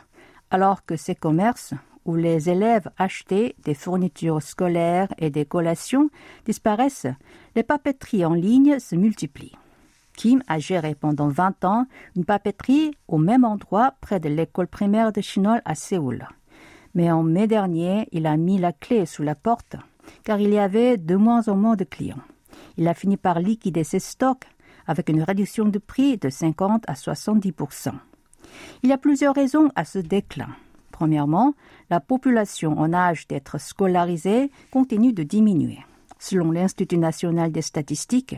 alors 0.49 0.83
que 0.87 0.95
ces 0.95 1.13
commerces, 1.13 1.75
où 2.05 2.15
les 2.15 2.49
élèves 2.49 2.89
achetaient 2.97 3.55
des 3.63 3.73
fournitures 3.73 4.41
scolaires 4.41 5.09
et 5.17 5.29
des 5.29 5.45
collations 5.45 6.09
disparaissent, 6.45 7.07
les 7.55 7.63
papeteries 7.63 8.25
en 8.25 8.33
ligne 8.33 8.79
se 8.79 8.95
multiplient. 8.95 9.57
Kim 10.17 10.43
a 10.47 10.59
géré 10.59 10.95
pendant 10.95 11.29
20 11.29 11.63
ans 11.65 11.85
une 12.15 12.25
papeterie 12.25 12.91
au 13.07 13.17
même 13.17 13.45
endroit 13.45 13.95
près 14.01 14.19
de 14.19 14.29
l'école 14.29 14.67
primaire 14.67 15.11
de 15.11 15.21
Chinol 15.21 15.61
à 15.65 15.75
Séoul. 15.75 16.27
Mais 16.93 17.11
en 17.11 17.23
mai 17.23 17.47
dernier, 17.47 18.07
il 18.11 18.27
a 18.27 18.35
mis 18.35 18.57
la 18.57 18.73
clé 18.73 19.05
sous 19.05 19.23
la 19.23 19.35
porte 19.35 19.77
car 20.23 20.39
il 20.39 20.49
y 20.49 20.59
avait 20.59 20.97
de 20.97 21.15
moins 21.15 21.47
en 21.47 21.55
moins 21.55 21.75
de 21.75 21.83
clients. 21.83 22.21
Il 22.77 22.87
a 22.87 22.93
fini 22.93 23.17
par 23.17 23.39
liquider 23.39 23.83
ses 23.83 23.99
stocks 23.99 24.45
avec 24.87 25.09
une 25.09 25.23
réduction 25.23 25.65
de 25.65 25.79
prix 25.79 26.17
de 26.17 26.29
50 26.29 26.83
à 26.87 26.93
70% 26.93 27.91
Il 28.83 28.89
y 28.89 28.93
a 28.93 28.97
plusieurs 28.97 29.35
raisons 29.35 29.69
à 29.75 29.85
ce 29.85 29.99
déclin. 29.99 30.49
Premièrement, 30.91 31.53
la 31.91 31.99
population 31.99 32.79
en 32.79 32.93
âge 32.93 33.27
d'être 33.27 33.59
scolarisée 33.59 34.49
continue 34.71 35.11
de 35.11 35.23
diminuer. 35.23 35.79
Selon 36.19 36.51
l'Institut 36.51 36.97
national 36.97 37.51
des 37.51 37.61
statistiques, 37.61 38.37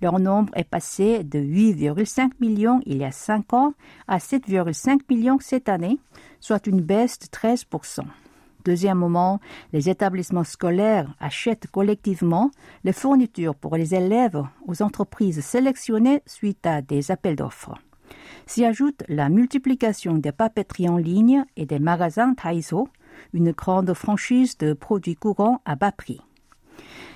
leur 0.00 0.20
nombre 0.20 0.52
est 0.54 0.68
passé 0.68 1.24
de 1.24 1.40
8,5 1.40 2.30
millions 2.40 2.80
il 2.86 2.98
y 2.98 3.04
a 3.04 3.10
5 3.10 3.54
ans 3.54 3.74
à 4.06 4.18
7,5 4.18 5.00
millions 5.10 5.38
cette 5.40 5.68
année, 5.68 5.98
soit 6.40 6.66
une 6.66 6.80
baisse 6.80 7.18
de 7.18 7.26
13 7.26 7.66
Deuxième 8.64 8.98
moment, 8.98 9.40
les 9.72 9.88
établissements 9.88 10.44
scolaires 10.44 11.12
achètent 11.18 11.66
collectivement 11.66 12.52
les 12.84 12.92
fournitures 12.92 13.56
pour 13.56 13.76
les 13.76 13.96
élèves 13.96 14.44
aux 14.68 14.82
entreprises 14.82 15.40
sélectionnées 15.40 16.22
suite 16.26 16.64
à 16.66 16.80
des 16.82 17.10
appels 17.10 17.34
d'offres. 17.34 17.74
S'y 18.52 18.66
ajoute 18.66 19.02
la 19.08 19.30
multiplication 19.30 20.18
des 20.18 20.30
papeteries 20.30 20.90
en 20.90 20.98
ligne 20.98 21.46
et 21.56 21.64
des 21.64 21.78
magasins 21.78 22.34
Taiso, 22.34 22.86
une 23.32 23.52
grande 23.52 23.94
franchise 23.94 24.58
de 24.58 24.74
produits 24.74 25.14
courants 25.14 25.62
à 25.64 25.74
bas 25.74 25.90
prix. 25.90 26.20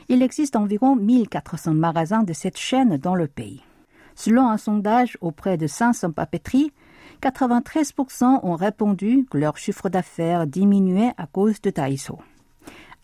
Il 0.09 0.23
existe 0.23 0.57
environ 0.57 0.97
1400 0.97 1.75
magasins 1.75 2.23
de 2.23 2.33
cette 2.33 2.57
chaîne 2.57 2.97
dans 2.97 3.14
le 3.14 3.26
pays. 3.26 3.62
Selon 4.14 4.49
un 4.49 4.57
sondage 4.57 5.19
auprès 5.21 5.59
de 5.59 5.66
500 5.66 6.12
papeteries, 6.12 6.73
93% 7.21 8.40
ont 8.43 8.57
répondu 8.57 9.26
que 9.31 9.37
leur 9.37 9.59
chiffre 9.59 9.90
d'affaires 9.90 10.47
diminuait 10.47 11.12
à 11.19 11.26
cause 11.26 11.61
de 11.61 11.69
Taiso. 11.69 12.19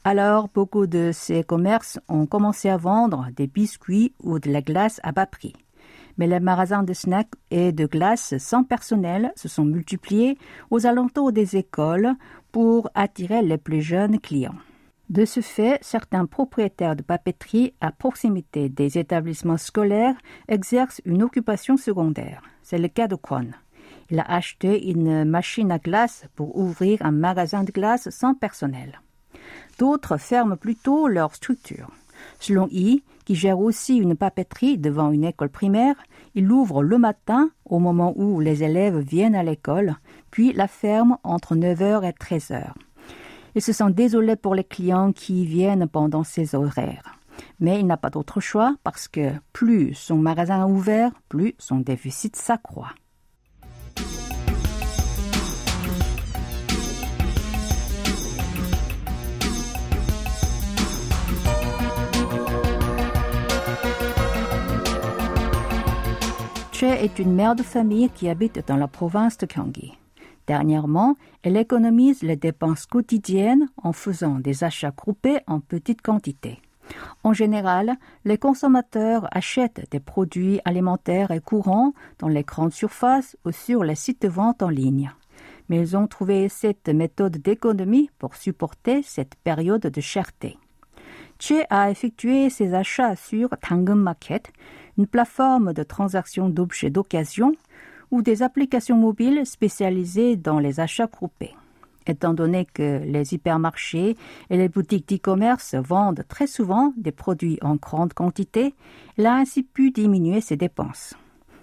Alors, 0.05 0.49
beaucoup 0.49 0.87
de 0.87 1.11
ces 1.13 1.45
commerces 1.45 2.01
ont 2.09 2.25
commencé 2.25 2.71
à 2.71 2.79
vendre 2.79 3.29
des 3.37 3.47
biscuits 3.47 4.15
ou 4.23 4.39
de 4.39 4.51
la 4.51 4.63
glace 4.63 5.01
à 5.03 5.13
bas 5.13 5.27
prix. 5.27 5.53
Mais 6.19 6.27
les 6.27 6.41
magasins 6.41 6.83
de 6.83 6.93
snacks 6.93 7.33
et 7.51 7.73
de 7.73 7.87
glace 7.87 8.35
sans 8.39 8.65
personnel 8.65 9.33
se 9.37 9.49
sont 9.49 9.65
multipliés 9.65 10.39
aux 10.71 10.87
alentours 10.87 11.33
des 11.33 11.57
écoles 11.57 12.15
pour 12.51 12.91
attirer 12.95 13.43
les 13.43 13.59
plus 13.59 13.83
jeunes 13.83 14.21
clients. 14.21 14.55
De 15.11 15.25
ce 15.25 15.41
fait, 15.41 15.79
certains 15.83 16.25
propriétaires 16.25 16.97
de 16.97 17.03
papeterie 17.03 17.75
à 17.81 17.93
proximité 17.93 18.69
des 18.69 18.99
établissements 18.99 19.59
scolaires 19.59 20.17
exercent 20.49 21.03
une 21.05 21.23
occupation 21.23 21.77
secondaire. 21.77 22.43
C'est 22.63 22.79
le 22.79 22.89
cas 22.89 23.09
de 23.09 23.17
Kwon. 23.17 23.51
Il 24.11 24.21
a 24.21 24.31
acheté 24.31 24.91
une 24.91 25.25
machine 25.25 25.71
à 25.73 25.79
glace 25.79 26.25
pour 26.35 26.57
ouvrir 26.57 26.99
un 27.05 27.11
magasin 27.11 27.65
de 27.65 27.73
glace 27.73 28.09
sans 28.11 28.35
personnel. 28.35 29.01
D'autres 29.79 30.17
ferment 30.17 30.57
plutôt 30.57 31.09
leur 31.09 31.35
structure. 31.35 31.91
Selon 32.41 32.69
I, 32.71 33.03
qui 33.25 33.35
gère 33.35 33.59
aussi 33.59 33.97
une 33.97 34.17
papeterie 34.17 34.79
devant 34.79 35.11
une 35.11 35.25
école 35.25 35.49
primaire, 35.49 35.95
il 36.35 36.51
ouvre 36.51 36.83
le 36.83 36.99
matin 36.99 37.51
au 37.65 37.79
moment 37.79 38.13
où 38.17 38.41
les 38.41 38.63
élèves 38.63 38.99
viennent 38.99 39.35
à 39.35 39.43
l'école, 39.43 39.97
puis 40.31 40.53
la 40.53 40.69
ferme 40.69 41.19
entre 41.23 41.55
9h 41.55 42.09
et 42.09 42.13
13h. 42.13 42.73
Il 43.55 43.63
se 43.63 43.73
sent 43.73 43.91
désolé 43.91 44.37
pour 44.37 44.55
les 44.55 44.65
clients 44.65 45.13
qui 45.13 45.45
viennent 45.45 45.87
pendant 45.87 46.25
ces 46.25 46.55
horaires. 46.55 47.19
Mais 47.61 47.81
il 47.81 47.87
n'a 47.87 47.97
pas 47.97 48.11
d'autre 48.11 48.41
choix 48.41 48.75
parce 48.83 49.09
que 49.09 49.31
plus 49.53 49.95
son 49.95 50.17
magasin 50.17 50.67
est 50.67 50.71
ouvert, 50.71 51.13
plus 51.29 51.55
son 51.59 51.79
déficit 51.79 52.37
s'accroît. 52.37 52.93
Est 66.93 67.19
une 67.19 67.33
mère 67.33 67.57
de 67.57 67.63
famille 67.63 68.11
qui 68.11 68.29
habite 68.29 68.67
dans 68.69 68.77
la 68.77 68.87
province 68.87 69.39
de 69.39 69.47
Gyeonggi. 69.47 69.99
Dernièrement, 70.47 71.17
elle 71.43 71.57
économise 71.57 72.23
les 72.23 72.37
dépenses 72.37 72.85
quotidiennes 72.87 73.69
en 73.83 73.93
faisant 73.93 74.39
des 74.39 74.63
achats 74.63 74.93
groupés 74.95 75.39
en 75.47 75.61
petites 75.61 76.03
quantités. 76.03 76.61
En 77.25 77.33
général, 77.33 77.97
les 78.25 78.37
consommateurs 78.37 79.27
achètent 79.33 79.89
des 79.91 80.01
produits 80.01 80.61
alimentaires 80.67 81.31
et 81.31 81.41
courants 81.41 81.95
dans 82.19 82.29
les 82.29 82.43
grandes 82.43 82.75
surfaces 82.75 83.37
ou 83.47 83.53
sur 83.53 83.85
les 83.85 83.97
sites 83.97 84.23
de 84.23 84.29
vente 84.29 84.63
en 84.63 84.69
ligne. 84.69 85.11
Mais 85.71 85.81
ils 85.81 85.97
ont 85.97 86.07
trouvé 86.07 86.49
cette 86.51 86.91
méthode 86.91 87.39
d'économie 87.39 88.11
pour 88.19 88.37
supporter 88.37 89.03
cette 89.03 89.35
période 89.37 89.87
de 89.87 90.01
cherté. 90.01 90.59
Che 91.39 91.65
a 91.71 91.91
effectué 91.91 92.51
ses 92.51 92.73
achats 92.73 93.17
sur 93.17 93.49
Tangum 93.61 94.01
Market, 94.01 94.53
une 94.99 95.07
plateforme 95.07 95.73
de 95.73 95.83
transaction 95.83 96.49
d'objets 96.49 96.91
d'occasion 96.91 97.55
ou 98.11 98.23
des 98.23 98.43
applications 98.43 98.97
mobiles 98.97 99.47
spécialisées 99.47 100.37
dans 100.37 100.59
les 100.59 100.81
achats 100.81 101.07
groupés. 101.07 101.55
Étant 102.07 102.35
donné 102.35 102.67
que 102.67 103.01
les 103.05 103.35
hypermarchés 103.35 104.17
et 104.51 104.57
les 104.57 104.69
boutiques 104.69 105.09
d'e-commerce 105.09 105.75
vendent 105.75 106.25
très 106.29 106.47
souvent 106.47 106.93
des 106.97 107.13
produits 107.13 107.59
en 107.63 107.77
grande 107.77 108.13
quantité, 108.13 108.75
il 109.19 109.27
a 109.27 109.35
ainsi 109.35 109.63
pu 109.63 109.93
diminuer 109.93 110.41
ses 110.41 110.57
dépenses. 110.57 111.15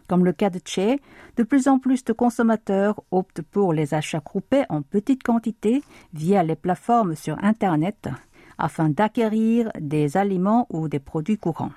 Comme 0.08 0.26
le 0.26 0.32
cas 0.32 0.50
de 0.50 0.60
Che, 0.66 0.98
de 1.38 1.44
plus 1.44 1.68
en 1.68 1.78
plus 1.78 2.04
de 2.04 2.14
consommateurs 2.14 3.00
optent 3.12 3.44
pour 3.44 3.74
les 3.74 3.94
achats 3.94 4.24
groupés 4.26 4.64
en 4.70 4.82
petite 4.82 5.24
quantité 5.24 5.84
via 6.14 6.42
les 6.42 6.56
plateformes 6.56 7.16
sur 7.16 7.38
Internet 7.44 8.10
afin 8.58 8.90
d'acquérir 8.90 9.72
des 9.80 10.18
aliments 10.18 10.68
ou 10.70 10.88
des 10.88 11.00
produits 11.00 11.38
courants. 11.38 11.72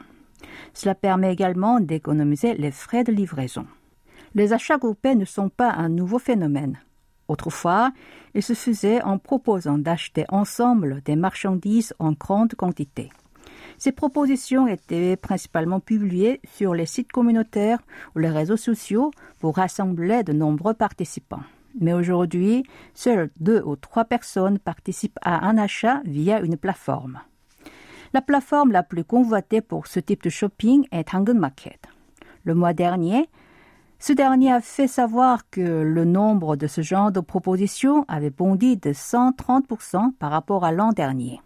Cela 0.74 0.94
permet 0.94 1.32
également 1.32 1.80
d'économiser 1.80 2.54
les 2.54 2.70
frais 2.70 3.04
de 3.04 3.12
livraison 3.12 3.66
les 4.34 4.52
achats 4.52 4.78
groupés 4.78 5.14
ne 5.14 5.24
sont 5.24 5.48
pas 5.48 5.70
un 5.70 5.88
nouveau 5.88 6.18
phénomène. 6.18 6.78
Autrefois, 7.28 7.92
ils 8.34 8.42
se 8.42 8.54
faisaient 8.54 9.02
en 9.02 9.18
proposant 9.18 9.78
d'acheter 9.78 10.24
ensemble 10.28 11.00
des 11.04 11.16
marchandises 11.16 11.94
en 11.98 12.12
grande 12.12 12.54
quantité. 12.54 13.10
Ces 13.78 13.92
propositions 13.92 14.66
étaient 14.66 15.16
principalement 15.16 15.80
publiées 15.80 16.40
sur 16.52 16.74
les 16.74 16.86
sites 16.86 17.12
communautaires 17.12 17.80
ou 18.14 18.18
les 18.18 18.28
réseaux 18.28 18.56
sociaux 18.56 19.10
pour 19.38 19.56
rassembler 19.56 20.22
de 20.24 20.32
nombreux 20.32 20.74
participants. 20.74 21.42
Mais 21.80 21.92
aujourd'hui, 21.92 22.64
seules 22.92 23.30
deux 23.40 23.62
ou 23.64 23.76
trois 23.76 24.04
personnes 24.04 24.58
participent 24.58 25.18
à 25.22 25.46
un 25.46 25.56
achat 25.56 26.02
via 26.04 26.40
une 26.40 26.58
plateforme. 26.58 27.20
La 28.14 28.20
plateforme 28.20 28.72
la 28.72 28.82
plus 28.82 29.04
convoitée 29.04 29.62
pour 29.62 29.86
ce 29.86 29.98
type 29.98 30.22
de 30.22 30.28
shopping 30.28 30.86
est 30.92 31.14
Hangul 31.14 31.38
Market. 31.38 31.80
Le 32.44 32.54
mois 32.54 32.74
dernier, 32.74 33.30
ce 33.98 34.12
dernier 34.12 34.52
a 34.52 34.60
fait 34.60 34.86
savoir 34.86 35.48
que 35.48 35.62
le 35.62 36.04
nombre 36.04 36.56
de 36.56 36.66
ce 36.66 36.82
genre 36.82 37.10
de 37.10 37.20
propositions 37.20 38.04
avait 38.08 38.28
bondi 38.28 38.76
de 38.76 38.90
130% 38.92 40.12
par 40.18 40.30
rapport 40.30 40.62
à 40.66 40.72
l'an 40.72 40.92
dernier. 40.92 41.40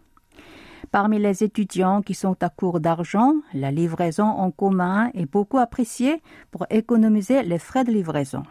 Parmi 0.90 1.20
les 1.20 1.44
étudiants 1.44 2.02
qui 2.02 2.14
sont 2.14 2.37
à 2.42 2.48
court 2.48 2.81
d'argent, 2.81 3.35
la 3.55 3.70
livraison 3.70 4.24
en 4.26 4.50
commun 4.50 5.12
est 5.14 5.31
beaucoup 5.31 5.59
appréciée 5.59 6.20
pour 6.50 6.66
économiser 6.70 7.44
les 7.44 7.61
frais 7.61 7.85
de 7.85 7.92
livraison. 7.92 8.42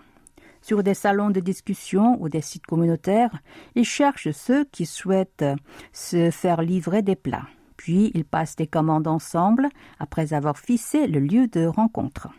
Sur 0.62 0.84
des 0.84 0.94
salons 0.94 1.32
de 1.32 1.42
discussion 1.42 2.16
ou 2.22 2.30
des 2.30 2.42
sites 2.42 2.66
communautaires, 2.66 3.38
ils 3.76 3.84
cherchent 3.84 4.32
ceux 4.32 4.64
qui 4.64 4.86
souhaitent 4.86 5.46
se 5.92 6.32
faire 6.32 6.62
livrer 6.62 7.02
des 7.02 7.18
plats. 7.18 7.48
Puis 7.86 8.10
ils 8.16 8.26
passent 8.26 8.56
des 8.56 8.66
commandes 8.66 9.06
ensemble 9.06 9.70
après 10.00 10.34
avoir 10.34 10.58
fixé 10.58 11.06
le 11.06 11.20
lieu 11.20 11.46
de 11.46 11.68
rencontre. 11.68 12.30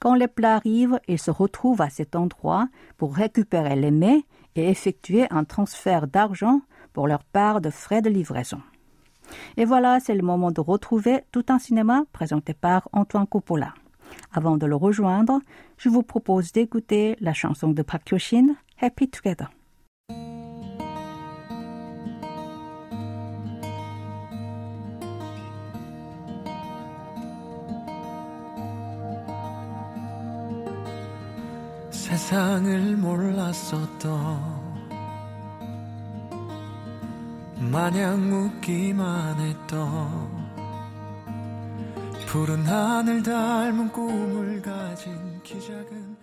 Quand 0.00 0.14
les 0.14 0.28
plats 0.28 0.54
arrivent, 0.54 0.98
ils 1.08 1.18
se 1.18 1.30
retrouvent 1.30 1.82
à 1.82 1.90
cet 1.90 2.16
endroit 2.16 2.68
pour 2.96 3.14
récupérer 3.14 3.76
les 3.76 3.90
mets 3.90 4.22
et 4.56 4.70
effectuer 4.70 5.26
un 5.28 5.44
transfert 5.44 6.06
d'argent 6.06 6.62
pour 6.94 7.06
leur 7.06 7.22
part 7.22 7.60
de 7.60 7.68
frais 7.68 8.00
de 8.00 8.08
livraison. 8.08 8.62
Et 9.58 9.66
voilà, 9.66 10.00
c'est 10.00 10.14
le 10.14 10.22
moment 10.22 10.52
de 10.52 10.62
retrouver 10.62 11.20
tout 11.32 11.44
un 11.50 11.58
cinéma 11.58 12.04
présenté 12.14 12.54
par 12.54 12.88
Antoine 12.94 13.26
Coppola. 13.26 13.74
Avant 14.32 14.56
de 14.56 14.64
le 14.64 14.74
rejoindre, 14.74 15.38
je 15.76 15.90
vous 15.90 16.02
propose 16.02 16.50
d'écouter 16.52 17.14
la 17.20 17.34
chanson 17.34 17.72
de 17.72 17.82
Park 17.82 18.14
Happy 18.80 19.10
Together. 19.10 19.50
세상을 32.38 32.96
몰랐었던 32.98 34.08
마냥 37.72 38.32
웃기만 38.32 39.40
했던 39.40 40.38
푸른 42.28 42.64
하늘 42.64 43.24
닮은 43.24 43.90
꿈을 43.90 44.62
가진 44.62 45.42
키 45.42 45.60
작은 45.60 46.17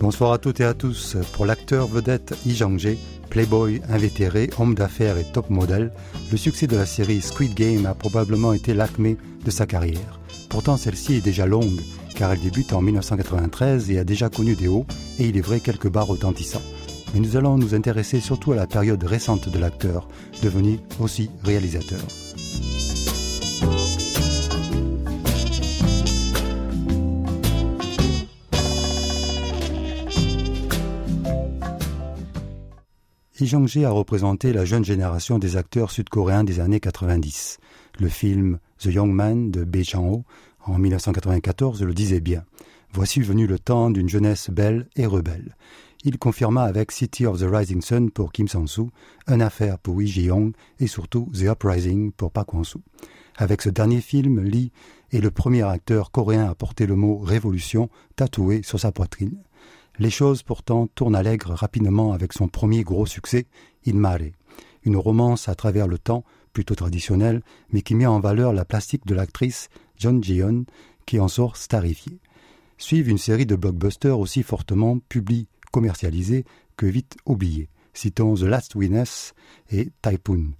Bonsoir 0.00 0.32
à 0.32 0.38
toutes 0.38 0.60
et 0.60 0.64
à 0.64 0.72
tous. 0.72 1.18
Pour 1.34 1.44
l'acteur 1.44 1.86
vedette 1.86 2.34
Yi 2.46 2.56
Jang-jae, 2.56 2.96
Playboy, 3.28 3.82
invétéré, 3.90 4.48
homme 4.58 4.74
d'affaires 4.74 5.18
et 5.18 5.26
top 5.30 5.50
model, 5.50 5.92
le 6.32 6.38
succès 6.38 6.66
de 6.66 6.74
la 6.74 6.86
série 6.86 7.20
Squid 7.20 7.52
Game 7.52 7.84
a 7.84 7.92
probablement 7.92 8.54
été 8.54 8.72
l'acmé 8.72 9.18
de 9.44 9.50
sa 9.50 9.66
carrière. 9.66 10.18
Pourtant, 10.48 10.78
celle-ci 10.78 11.16
est 11.16 11.20
déjà 11.20 11.44
longue, 11.44 11.82
car 12.16 12.32
elle 12.32 12.40
débute 12.40 12.72
en 12.72 12.80
1993 12.80 13.90
et 13.90 13.98
a 13.98 14.04
déjà 14.04 14.30
connu 14.30 14.54
des 14.54 14.68
hauts, 14.68 14.86
et 15.18 15.26
il 15.26 15.36
est 15.36 15.42
vrai 15.42 15.60
quelques 15.60 15.90
bas 15.90 16.00
retentissants. 16.00 16.62
Mais 17.12 17.20
nous 17.20 17.36
allons 17.36 17.58
nous 17.58 17.74
intéresser 17.74 18.20
surtout 18.20 18.52
à 18.52 18.56
la 18.56 18.66
période 18.66 19.04
récente 19.04 19.50
de 19.50 19.58
l'acteur, 19.58 20.08
devenu 20.42 20.78
aussi 20.98 21.28
réalisateur. 21.44 22.00
Lee 33.40 33.46
Jong-jae 33.46 33.86
a 33.86 33.90
représenté 33.90 34.52
la 34.52 34.66
jeune 34.66 34.84
génération 34.84 35.38
des 35.38 35.56
acteurs 35.56 35.90
sud-coréens 35.90 36.44
des 36.44 36.60
années 36.60 36.78
90. 36.78 37.56
Le 37.98 38.08
film 38.08 38.58
The 38.78 38.86
Young 38.86 39.12
Man 39.12 39.50
de 39.50 39.64
Bae 39.64 39.82
Chang-ho 39.82 40.24
en 40.66 40.78
1994 40.78 41.82
le 41.82 41.94
disait 41.94 42.20
bien. 42.20 42.44
Voici 42.92 43.20
venu 43.20 43.46
le 43.46 43.58
temps 43.58 43.88
d'une 43.88 44.10
jeunesse 44.10 44.50
belle 44.50 44.88
et 44.94 45.06
rebelle. 45.06 45.56
Il 46.04 46.18
confirma 46.18 46.64
avec 46.64 46.92
City 46.92 47.24
of 47.24 47.40
the 47.40 47.46
Rising 47.50 47.80
Sun 47.80 48.10
pour 48.10 48.30
Kim 48.30 48.46
Sang-soo, 48.46 48.90
Une 49.26 49.40
affaire 49.40 49.78
pour 49.78 49.98
Lee 49.98 50.06
Ji-young 50.06 50.52
et 50.78 50.86
surtout 50.86 51.30
The 51.32 51.44
Uprising 51.44 52.12
pour 52.12 52.32
Park 52.32 52.50
Kwon-soo. 52.50 52.82
Avec 53.38 53.62
ce 53.62 53.70
dernier 53.70 54.02
film, 54.02 54.42
Lee 54.42 54.70
est 55.12 55.20
le 55.20 55.30
premier 55.30 55.62
acteur 55.62 56.10
coréen 56.10 56.44
à 56.44 56.54
porter 56.54 56.84
le 56.84 56.94
mot 56.94 57.16
révolution 57.16 57.88
tatoué 58.16 58.60
sur 58.62 58.78
sa 58.78 58.92
poitrine. 58.92 59.38
Les 59.98 60.10
choses 60.10 60.42
pourtant 60.42 60.86
tournent 60.86 61.16
allègre 61.16 61.52
rapidement 61.52 62.12
avec 62.12 62.32
son 62.32 62.48
premier 62.48 62.82
gros 62.82 63.06
succès, 63.06 63.46
Il 63.84 63.96
Mare, 63.96 64.30
une 64.84 64.96
romance 64.96 65.48
à 65.48 65.54
travers 65.54 65.86
le 65.86 65.98
temps, 65.98 66.24
plutôt 66.52 66.74
traditionnelle, 66.74 67.42
mais 67.70 67.82
qui 67.82 67.94
met 67.94 68.06
en 68.06 68.20
valeur 68.20 68.52
la 68.52 68.64
plastique 68.64 69.06
de 69.06 69.14
l'actrice 69.14 69.68
John 69.96 70.22
Jeon, 70.22 70.64
qui 71.06 71.20
en 71.20 71.28
sort 71.28 71.56
starifiée. 71.56 72.18
Suivent 72.78 73.08
une 73.08 73.18
série 73.18 73.46
de 73.46 73.56
blockbusters 73.56 74.18
aussi 74.18 74.42
fortement 74.42 74.98
publiés, 75.08 75.48
commercialisés 75.70 76.44
que 76.76 76.86
vite 76.86 77.16
oubliés. 77.26 77.68
Citons 77.92 78.34
The 78.34 78.42
Last 78.42 78.74
Witness 78.74 79.34
et 79.70 79.90
Typhoon. 80.02 80.52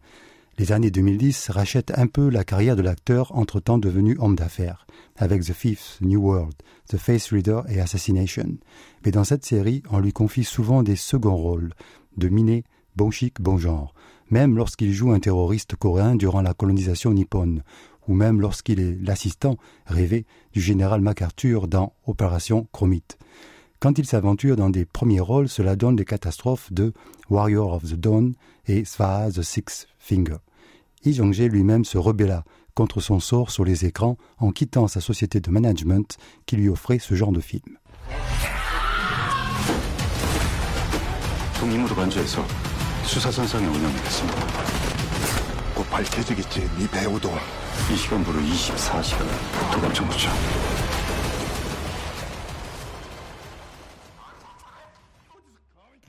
Les 0.60 0.72
années 0.72 0.90
2010 0.90 1.48
rachètent 1.48 1.98
un 1.98 2.06
peu 2.06 2.28
la 2.28 2.44
carrière 2.44 2.76
de 2.76 2.82
l'acteur 2.82 3.34
entre-temps 3.34 3.78
devenu 3.78 4.18
homme 4.18 4.36
d'affaires, 4.36 4.86
avec 5.16 5.42
The 5.42 5.54
Fifth, 5.54 5.96
New 6.02 6.20
World, 6.20 6.52
The 6.86 6.98
Face 6.98 7.32
Reader 7.32 7.62
et 7.70 7.80
Assassination. 7.80 8.58
Mais 9.02 9.10
dans 9.10 9.24
cette 9.24 9.46
série, 9.46 9.82
on 9.90 10.00
lui 10.00 10.12
confie 10.12 10.44
souvent 10.44 10.82
des 10.82 10.96
seconds 10.96 11.34
rôles, 11.34 11.72
de 12.18 12.28
miné, 12.28 12.64
bon 12.94 13.10
chic, 13.10 13.40
bon 13.40 13.56
genre, 13.56 13.94
même 14.28 14.54
lorsqu'il 14.54 14.92
joue 14.92 15.12
un 15.12 15.18
terroriste 15.18 15.76
coréen 15.76 16.14
durant 16.14 16.42
la 16.42 16.52
colonisation 16.52 17.14
nippone, 17.14 17.62
ou 18.06 18.12
même 18.12 18.42
lorsqu'il 18.42 18.80
est 18.80 18.98
l'assistant 19.00 19.56
rêvé 19.86 20.26
du 20.52 20.60
général 20.60 21.00
MacArthur 21.00 21.68
dans 21.68 21.94
Opération 22.06 22.68
Chromite. 22.70 23.16
Quand 23.78 23.98
il 23.98 24.04
s'aventure 24.04 24.56
dans 24.56 24.68
des 24.68 24.84
premiers 24.84 25.20
rôles, 25.20 25.48
cela 25.48 25.74
donne 25.74 25.96
des 25.96 26.04
catastrophes 26.04 26.70
de 26.70 26.92
Warrior 27.30 27.72
of 27.72 27.84
the 27.84 27.94
Dawn 27.94 28.34
et 28.66 28.84
Sva 28.84 29.30
the 29.32 29.40
Six 29.40 29.86
Finger. 29.98 30.36
Lee 31.02 31.14
Jong-jae 31.14 31.48
lui-même 31.48 31.86
se 31.86 31.96
rebella 31.96 32.44
contre 32.74 33.00
son 33.00 33.20
sort 33.20 33.50
sur 33.50 33.64
les 33.64 33.86
écrans 33.86 34.18
en 34.38 34.50
quittant 34.50 34.86
sa 34.86 35.00
société 35.00 35.40
de 35.40 35.50
management 35.50 36.18
qui 36.44 36.56
lui 36.56 36.68
offrait 36.68 36.98
ce 36.98 37.14
genre 37.14 37.32
de 37.32 37.40
film. 37.40 37.78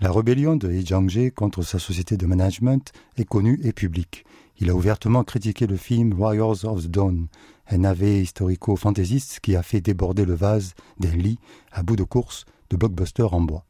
La 0.01 0.12
rébellion 0.12 0.58
de 0.58 0.67
Lee 0.67 0.86
Jong-jae 0.86 1.32
contre 1.32 1.62
sa 1.62 1.80
société 1.80 2.17
de 2.17 2.25
management 2.25 2.91
est 3.17 3.23
connue 3.23 3.60
et 3.63 3.71
publique. 3.71 4.25
Il 4.62 4.69
a 4.69 4.76
ouvertement 4.76 5.24
critiqué 5.24 5.65
le 5.65 5.76
film 5.76 6.13
Warriors 6.13 6.65
of 6.65 6.84
the 6.84 6.88
Dawn, 6.88 7.26
un 7.71 7.78
navet 7.80 8.21
historico-fantaisiste 8.21 9.39
qui 9.39 9.56
a 9.56 9.63
fait 9.63 9.82
déborder 9.82 10.24
le 10.24 10.36
vase 10.36 10.76
d'un 11.00 11.15
lit 11.15 11.39
à 11.71 11.82
bout 11.82 11.95
de 11.95 12.04
course 12.04 12.45
de 12.69 12.78
blockbuster 12.78 13.24
en 13.24 13.41
bois. 13.41 13.65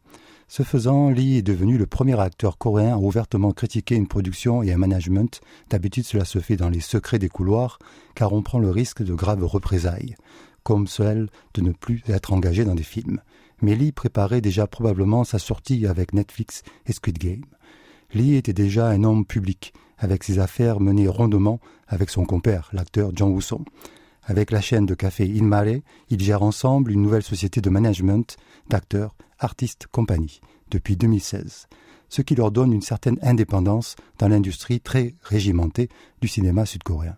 Ce 0.49 0.63
faisant, 0.63 1.09
Lee 1.09 1.37
est 1.37 1.43
devenu 1.43 1.77
le 1.77 1.85
premier 1.85 2.19
acteur 2.19 2.57
coréen 2.57 2.95
à 2.95 2.97
ouvertement 2.97 3.53
critiquer 3.53 3.95
une 3.95 4.09
production 4.09 4.63
et 4.63 4.73
un 4.73 4.77
management. 4.77 5.39
D'habitude, 5.69 6.03
cela 6.03 6.25
se 6.25 6.39
fait 6.39 6.57
dans 6.57 6.67
les 6.67 6.81
secrets 6.81 7.19
des 7.19 7.29
couloirs, 7.29 7.79
car 8.13 8.33
on 8.33 8.41
prend 8.41 8.59
le 8.59 8.69
risque 8.69 9.01
de 9.01 9.13
graves 9.13 9.45
représailles, 9.45 10.17
comme 10.63 10.87
celle 10.87 11.29
de 11.53 11.61
ne 11.61 11.71
plus 11.71 12.03
être 12.09 12.33
engagé 12.33 12.65
dans 12.65 12.75
des 12.75 12.83
films. 12.83 13.21
Mais 13.61 13.77
Lee 13.77 13.93
préparait 13.93 14.41
déjà 14.41 14.67
probablement 14.67 15.23
sa 15.23 15.39
sortie 15.39 15.87
avec 15.87 16.11
Netflix 16.13 16.63
et 16.85 16.91
Squid 16.91 17.17
Game. 17.17 17.45
Lee 18.13 18.35
était 18.35 18.51
déjà 18.51 18.89
un 18.89 19.05
homme 19.05 19.25
public, 19.25 19.71
avec 20.01 20.23
ses 20.23 20.39
affaires 20.39 20.79
menées 20.79 21.07
rondement 21.07 21.59
avec 21.87 22.09
son 22.09 22.25
compère, 22.25 22.69
l'acteur 22.73 23.11
Jean 23.15 23.29
Woo-sung. 23.29 23.63
Avec 24.23 24.51
la 24.51 24.61
chaîne 24.61 24.85
de 24.85 24.95
café 24.95 25.25
Inmare, 25.25 25.81
ils 26.09 26.19
gèrent 26.19 26.43
ensemble 26.43 26.91
une 26.91 27.01
nouvelle 27.01 27.23
société 27.23 27.61
de 27.61 27.69
management 27.69 28.35
d'acteurs, 28.69 29.15
artistes, 29.39 29.87
compagnie, 29.91 30.41
depuis 30.69 30.95
2016, 30.95 31.67
ce 32.09 32.21
qui 32.21 32.35
leur 32.35 32.51
donne 32.51 32.73
une 32.73 32.81
certaine 32.81 33.19
indépendance 33.21 33.95
dans 34.17 34.27
l'industrie 34.27 34.79
très 34.79 35.15
régimentée 35.21 35.89
du 36.21 36.27
cinéma 36.27 36.65
sud-coréen. 36.65 37.17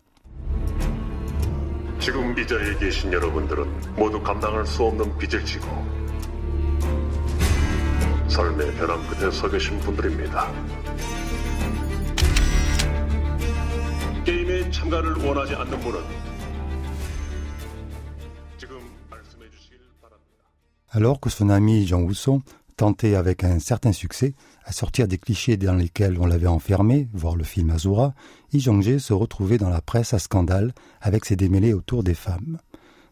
Alors 20.89 21.19
que 21.19 21.29
son 21.29 21.49
ami 21.49 21.87
Jean 21.87 22.01
Housson 22.01 22.41
tentait 22.77 23.15
avec 23.15 23.43
un 23.43 23.59
certain 23.59 23.91
succès 23.91 24.33
à 24.65 24.71
sortir 24.71 25.07
des 25.07 25.17
clichés 25.17 25.57
dans 25.57 25.75
lesquels 25.75 26.19
on 26.19 26.25
l'avait 26.25 26.47
enfermé, 26.47 27.07
voir 27.13 27.35
le 27.35 27.43
film 27.43 27.69
Azura, 27.69 28.13
Lee 28.51 28.61
se 28.99 29.13
retrouvait 29.13 29.57
dans 29.57 29.69
la 29.69 29.81
presse 29.81 30.13
à 30.13 30.19
scandale 30.19 30.73
avec 31.01 31.25
ses 31.25 31.35
démêlés 31.35 31.73
autour 31.73 32.03
des 32.03 32.13
femmes. 32.13 32.59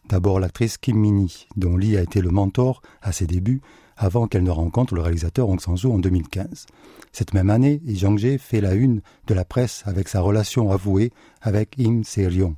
D'abord 0.08 0.40
l'actrice 0.40 0.78
Kim 0.78 0.96
Mini, 0.96 1.46
dont 1.56 1.76
Lee 1.76 1.96
a 1.96 2.02
été 2.02 2.20
le 2.20 2.30
mentor 2.30 2.82
à 3.02 3.12
ses 3.12 3.26
débuts, 3.26 3.62
avant 3.96 4.26
qu'elle 4.26 4.42
ne 4.42 4.50
rencontre 4.50 4.94
le 4.94 5.00
réalisateur 5.00 5.48
Hong 5.48 5.60
Sang-soo 5.60 5.92
en 5.92 5.98
2015. 5.98 6.66
Cette 7.12 7.34
même 7.34 7.50
année, 7.50 7.80
Lee 7.84 7.98
Jong-jae 7.98 8.38
fait 8.38 8.60
la 8.60 8.74
une 8.74 9.02
de 9.26 9.34
la 9.34 9.44
presse 9.44 9.82
avec 9.86 10.08
sa 10.08 10.20
relation 10.20 10.70
avouée 10.70 11.12
avec 11.40 11.76
Im 11.78 12.02
Se-ryong, 12.04 12.54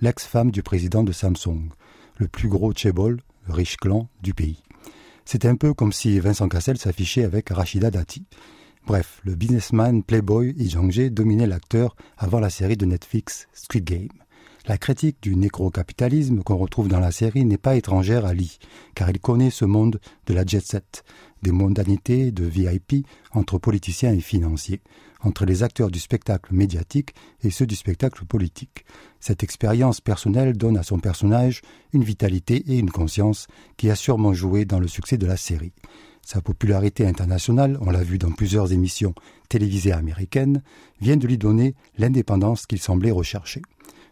l'ex-femme 0.00 0.50
du 0.50 0.62
président 0.62 1.02
de 1.02 1.12
Samsung, 1.12 1.68
le 2.16 2.28
plus 2.28 2.48
gros 2.48 2.72
chebol, 2.72 3.20
riche 3.48 3.76
clan 3.76 4.08
du 4.22 4.34
pays. 4.34 4.62
C'est 5.24 5.44
un 5.44 5.56
peu 5.56 5.74
comme 5.74 5.92
si 5.92 6.18
Vincent 6.20 6.48
Cassel 6.48 6.78
s'affichait 6.78 7.24
avec 7.24 7.50
Rachida 7.50 7.90
Dati. 7.90 8.24
Bref, 8.86 9.20
le 9.24 9.34
businessman 9.34 10.02
playboy 10.02 10.54
Lee 10.54 10.70
Jong-jae 10.70 11.10
dominait 11.10 11.46
l'acteur 11.46 11.94
avant 12.16 12.40
la 12.40 12.48
série 12.48 12.78
de 12.78 12.86
Netflix 12.86 13.46
Squid 13.52 13.84
Game. 13.84 14.08
La 14.68 14.76
critique 14.76 15.16
du 15.22 15.34
nécro-capitalisme 15.34 16.42
qu'on 16.42 16.58
retrouve 16.58 16.88
dans 16.88 17.00
la 17.00 17.10
série 17.10 17.46
n'est 17.46 17.56
pas 17.56 17.76
étrangère 17.76 18.26
à 18.26 18.34
Lee, 18.34 18.58
car 18.94 19.08
il 19.08 19.18
connaît 19.18 19.48
ce 19.48 19.64
monde 19.64 19.98
de 20.26 20.34
la 20.34 20.44
jet 20.44 20.60
set, 20.60 21.04
des 21.40 21.52
mondanités 21.52 22.32
de 22.32 22.44
VIP 22.44 23.06
entre 23.32 23.56
politiciens 23.56 24.12
et 24.12 24.20
financiers, 24.20 24.82
entre 25.22 25.46
les 25.46 25.62
acteurs 25.62 25.90
du 25.90 25.98
spectacle 25.98 26.54
médiatique 26.54 27.14
et 27.42 27.48
ceux 27.48 27.66
du 27.66 27.76
spectacle 27.76 28.26
politique. 28.26 28.84
Cette 29.20 29.42
expérience 29.42 30.02
personnelle 30.02 30.54
donne 30.54 30.76
à 30.76 30.82
son 30.82 30.98
personnage 30.98 31.62
une 31.94 32.04
vitalité 32.04 32.62
et 32.66 32.78
une 32.78 32.90
conscience 32.90 33.46
qui 33.78 33.88
a 33.88 33.96
sûrement 33.96 34.34
joué 34.34 34.66
dans 34.66 34.80
le 34.80 34.88
succès 34.88 35.16
de 35.16 35.26
la 35.26 35.38
série. 35.38 35.72
Sa 36.20 36.42
popularité 36.42 37.06
internationale, 37.06 37.78
on 37.80 37.90
l'a 37.90 38.02
vu 38.02 38.18
dans 38.18 38.32
plusieurs 38.32 38.70
émissions 38.70 39.14
télévisées 39.48 39.92
américaines, 39.92 40.62
vient 41.00 41.16
de 41.16 41.26
lui 41.26 41.38
donner 41.38 41.74
l'indépendance 41.96 42.66
qu'il 42.66 42.80
semblait 42.80 43.10
rechercher. 43.10 43.62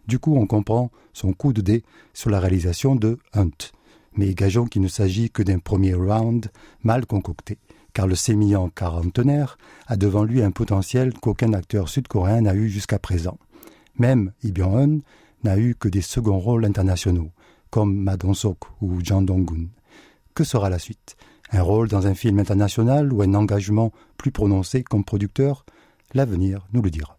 Du 0.06 0.18
coup, 0.18 0.36
on 0.36 0.46
comprend 0.46 0.90
son 1.12 1.32
coup 1.32 1.52
de 1.52 1.60
dé 1.60 1.82
sur 2.14 2.30
la 2.30 2.40
réalisation 2.40 2.94
de 2.94 3.18
Hunt. 3.34 3.72
Mais 4.14 4.34
gageons 4.34 4.66
qu'il 4.66 4.82
ne 4.82 4.88
s'agit 4.88 5.30
que 5.30 5.42
d'un 5.42 5.58
premier 5.58 5.94
round 5.94 6.50
mal 6.82 7.06
concocté, 7.06 7.58
car 7.92 8.06
le 8.06 8.14
sémillant 8.14 8.70
quarantenaire 8.70 9.58
a 9.86 9.96
devant 9.96 10.24
lui 10.24 10.42
un 10.42 10.50
potentiel 10.50 11.12
qu'aucun 11.14 11.52
acteur 11.52 11.88
sud-coréen 11.88 12.42
n'a 12.42 12.54
eu 12.54 12.68
jusqu'à 12.68 12.98
présent. 12.98 13.38
Même 13.98 14.32
Lee 14.42 14.52
Byung-hun 14.52 15.00
n'a 15.44 15.58
eu 15.58 15.74
que 15.74 15.88
des 15.88 16.02
seconds 16.02 16.38
rôles 16.38 16.64
internationaux, 16.64 17.30
comme 17.70 17.94
Ma 17.96 18.16
Dong-sok 18.16 18.58
ou 18.80 19.00
Jang 19.02 19.24
Dong-gun. 19.24 19.66
Que 20.34 20.44
sera 20.44 20.70
la 20.70 20.78
suite? 20.78 21.16
Un 21.52 21.62
rôle 21.62 21.88
dans 21.88 22.06
un 22.06 22.14
film 22.14 22.38
international 22.38 23.12
ou 23.12 23.22
un 23.22 23.34
engagement 23.34 23.92
plus 24.16 24.32
prononcé 24.32 24.82
comme 24.82 25.04
producteur? 25.04 25.64
L'avenir 26.14 26.66
nous 26.72 26.82
le 26.82 26.90
dira. 26.90 27.18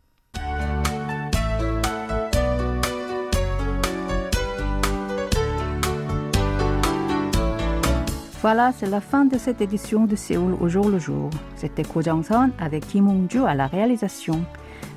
Voilà, 8.42 8.72
c'est 8.72 8.86
la 8.90 9.02
fin 9.02 9.26
de 9.26 9.36
cette 9.38 9.62
édition 9.62 10.06
de 10.06 10.16
Séoul 10.16 10.56
au 10.62 10.70
jour 10.70 10.90
le 10.90 11.00
jour. 11.00 11.32
C'était 11.56 11.84
Ko 11.84 12.04
Jong-son 12.04 12.52
avec 12.60 12.86
Kim 12.86 13.08
Hong-ju 13.08 13.44
à 13.44 13.56
la 13.56 13.66
réalisation. 13.66 14.44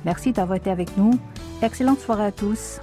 Merci 0.05 0.31
d'avoir 0.31 0.57
été 0.57 0.69
avec 0.69 0.95
nous. 0.95 1.11
Excellente 1.63 1.99
soirée 1.99 2.25
à 2.25 2.31
tous. 2.31 2.79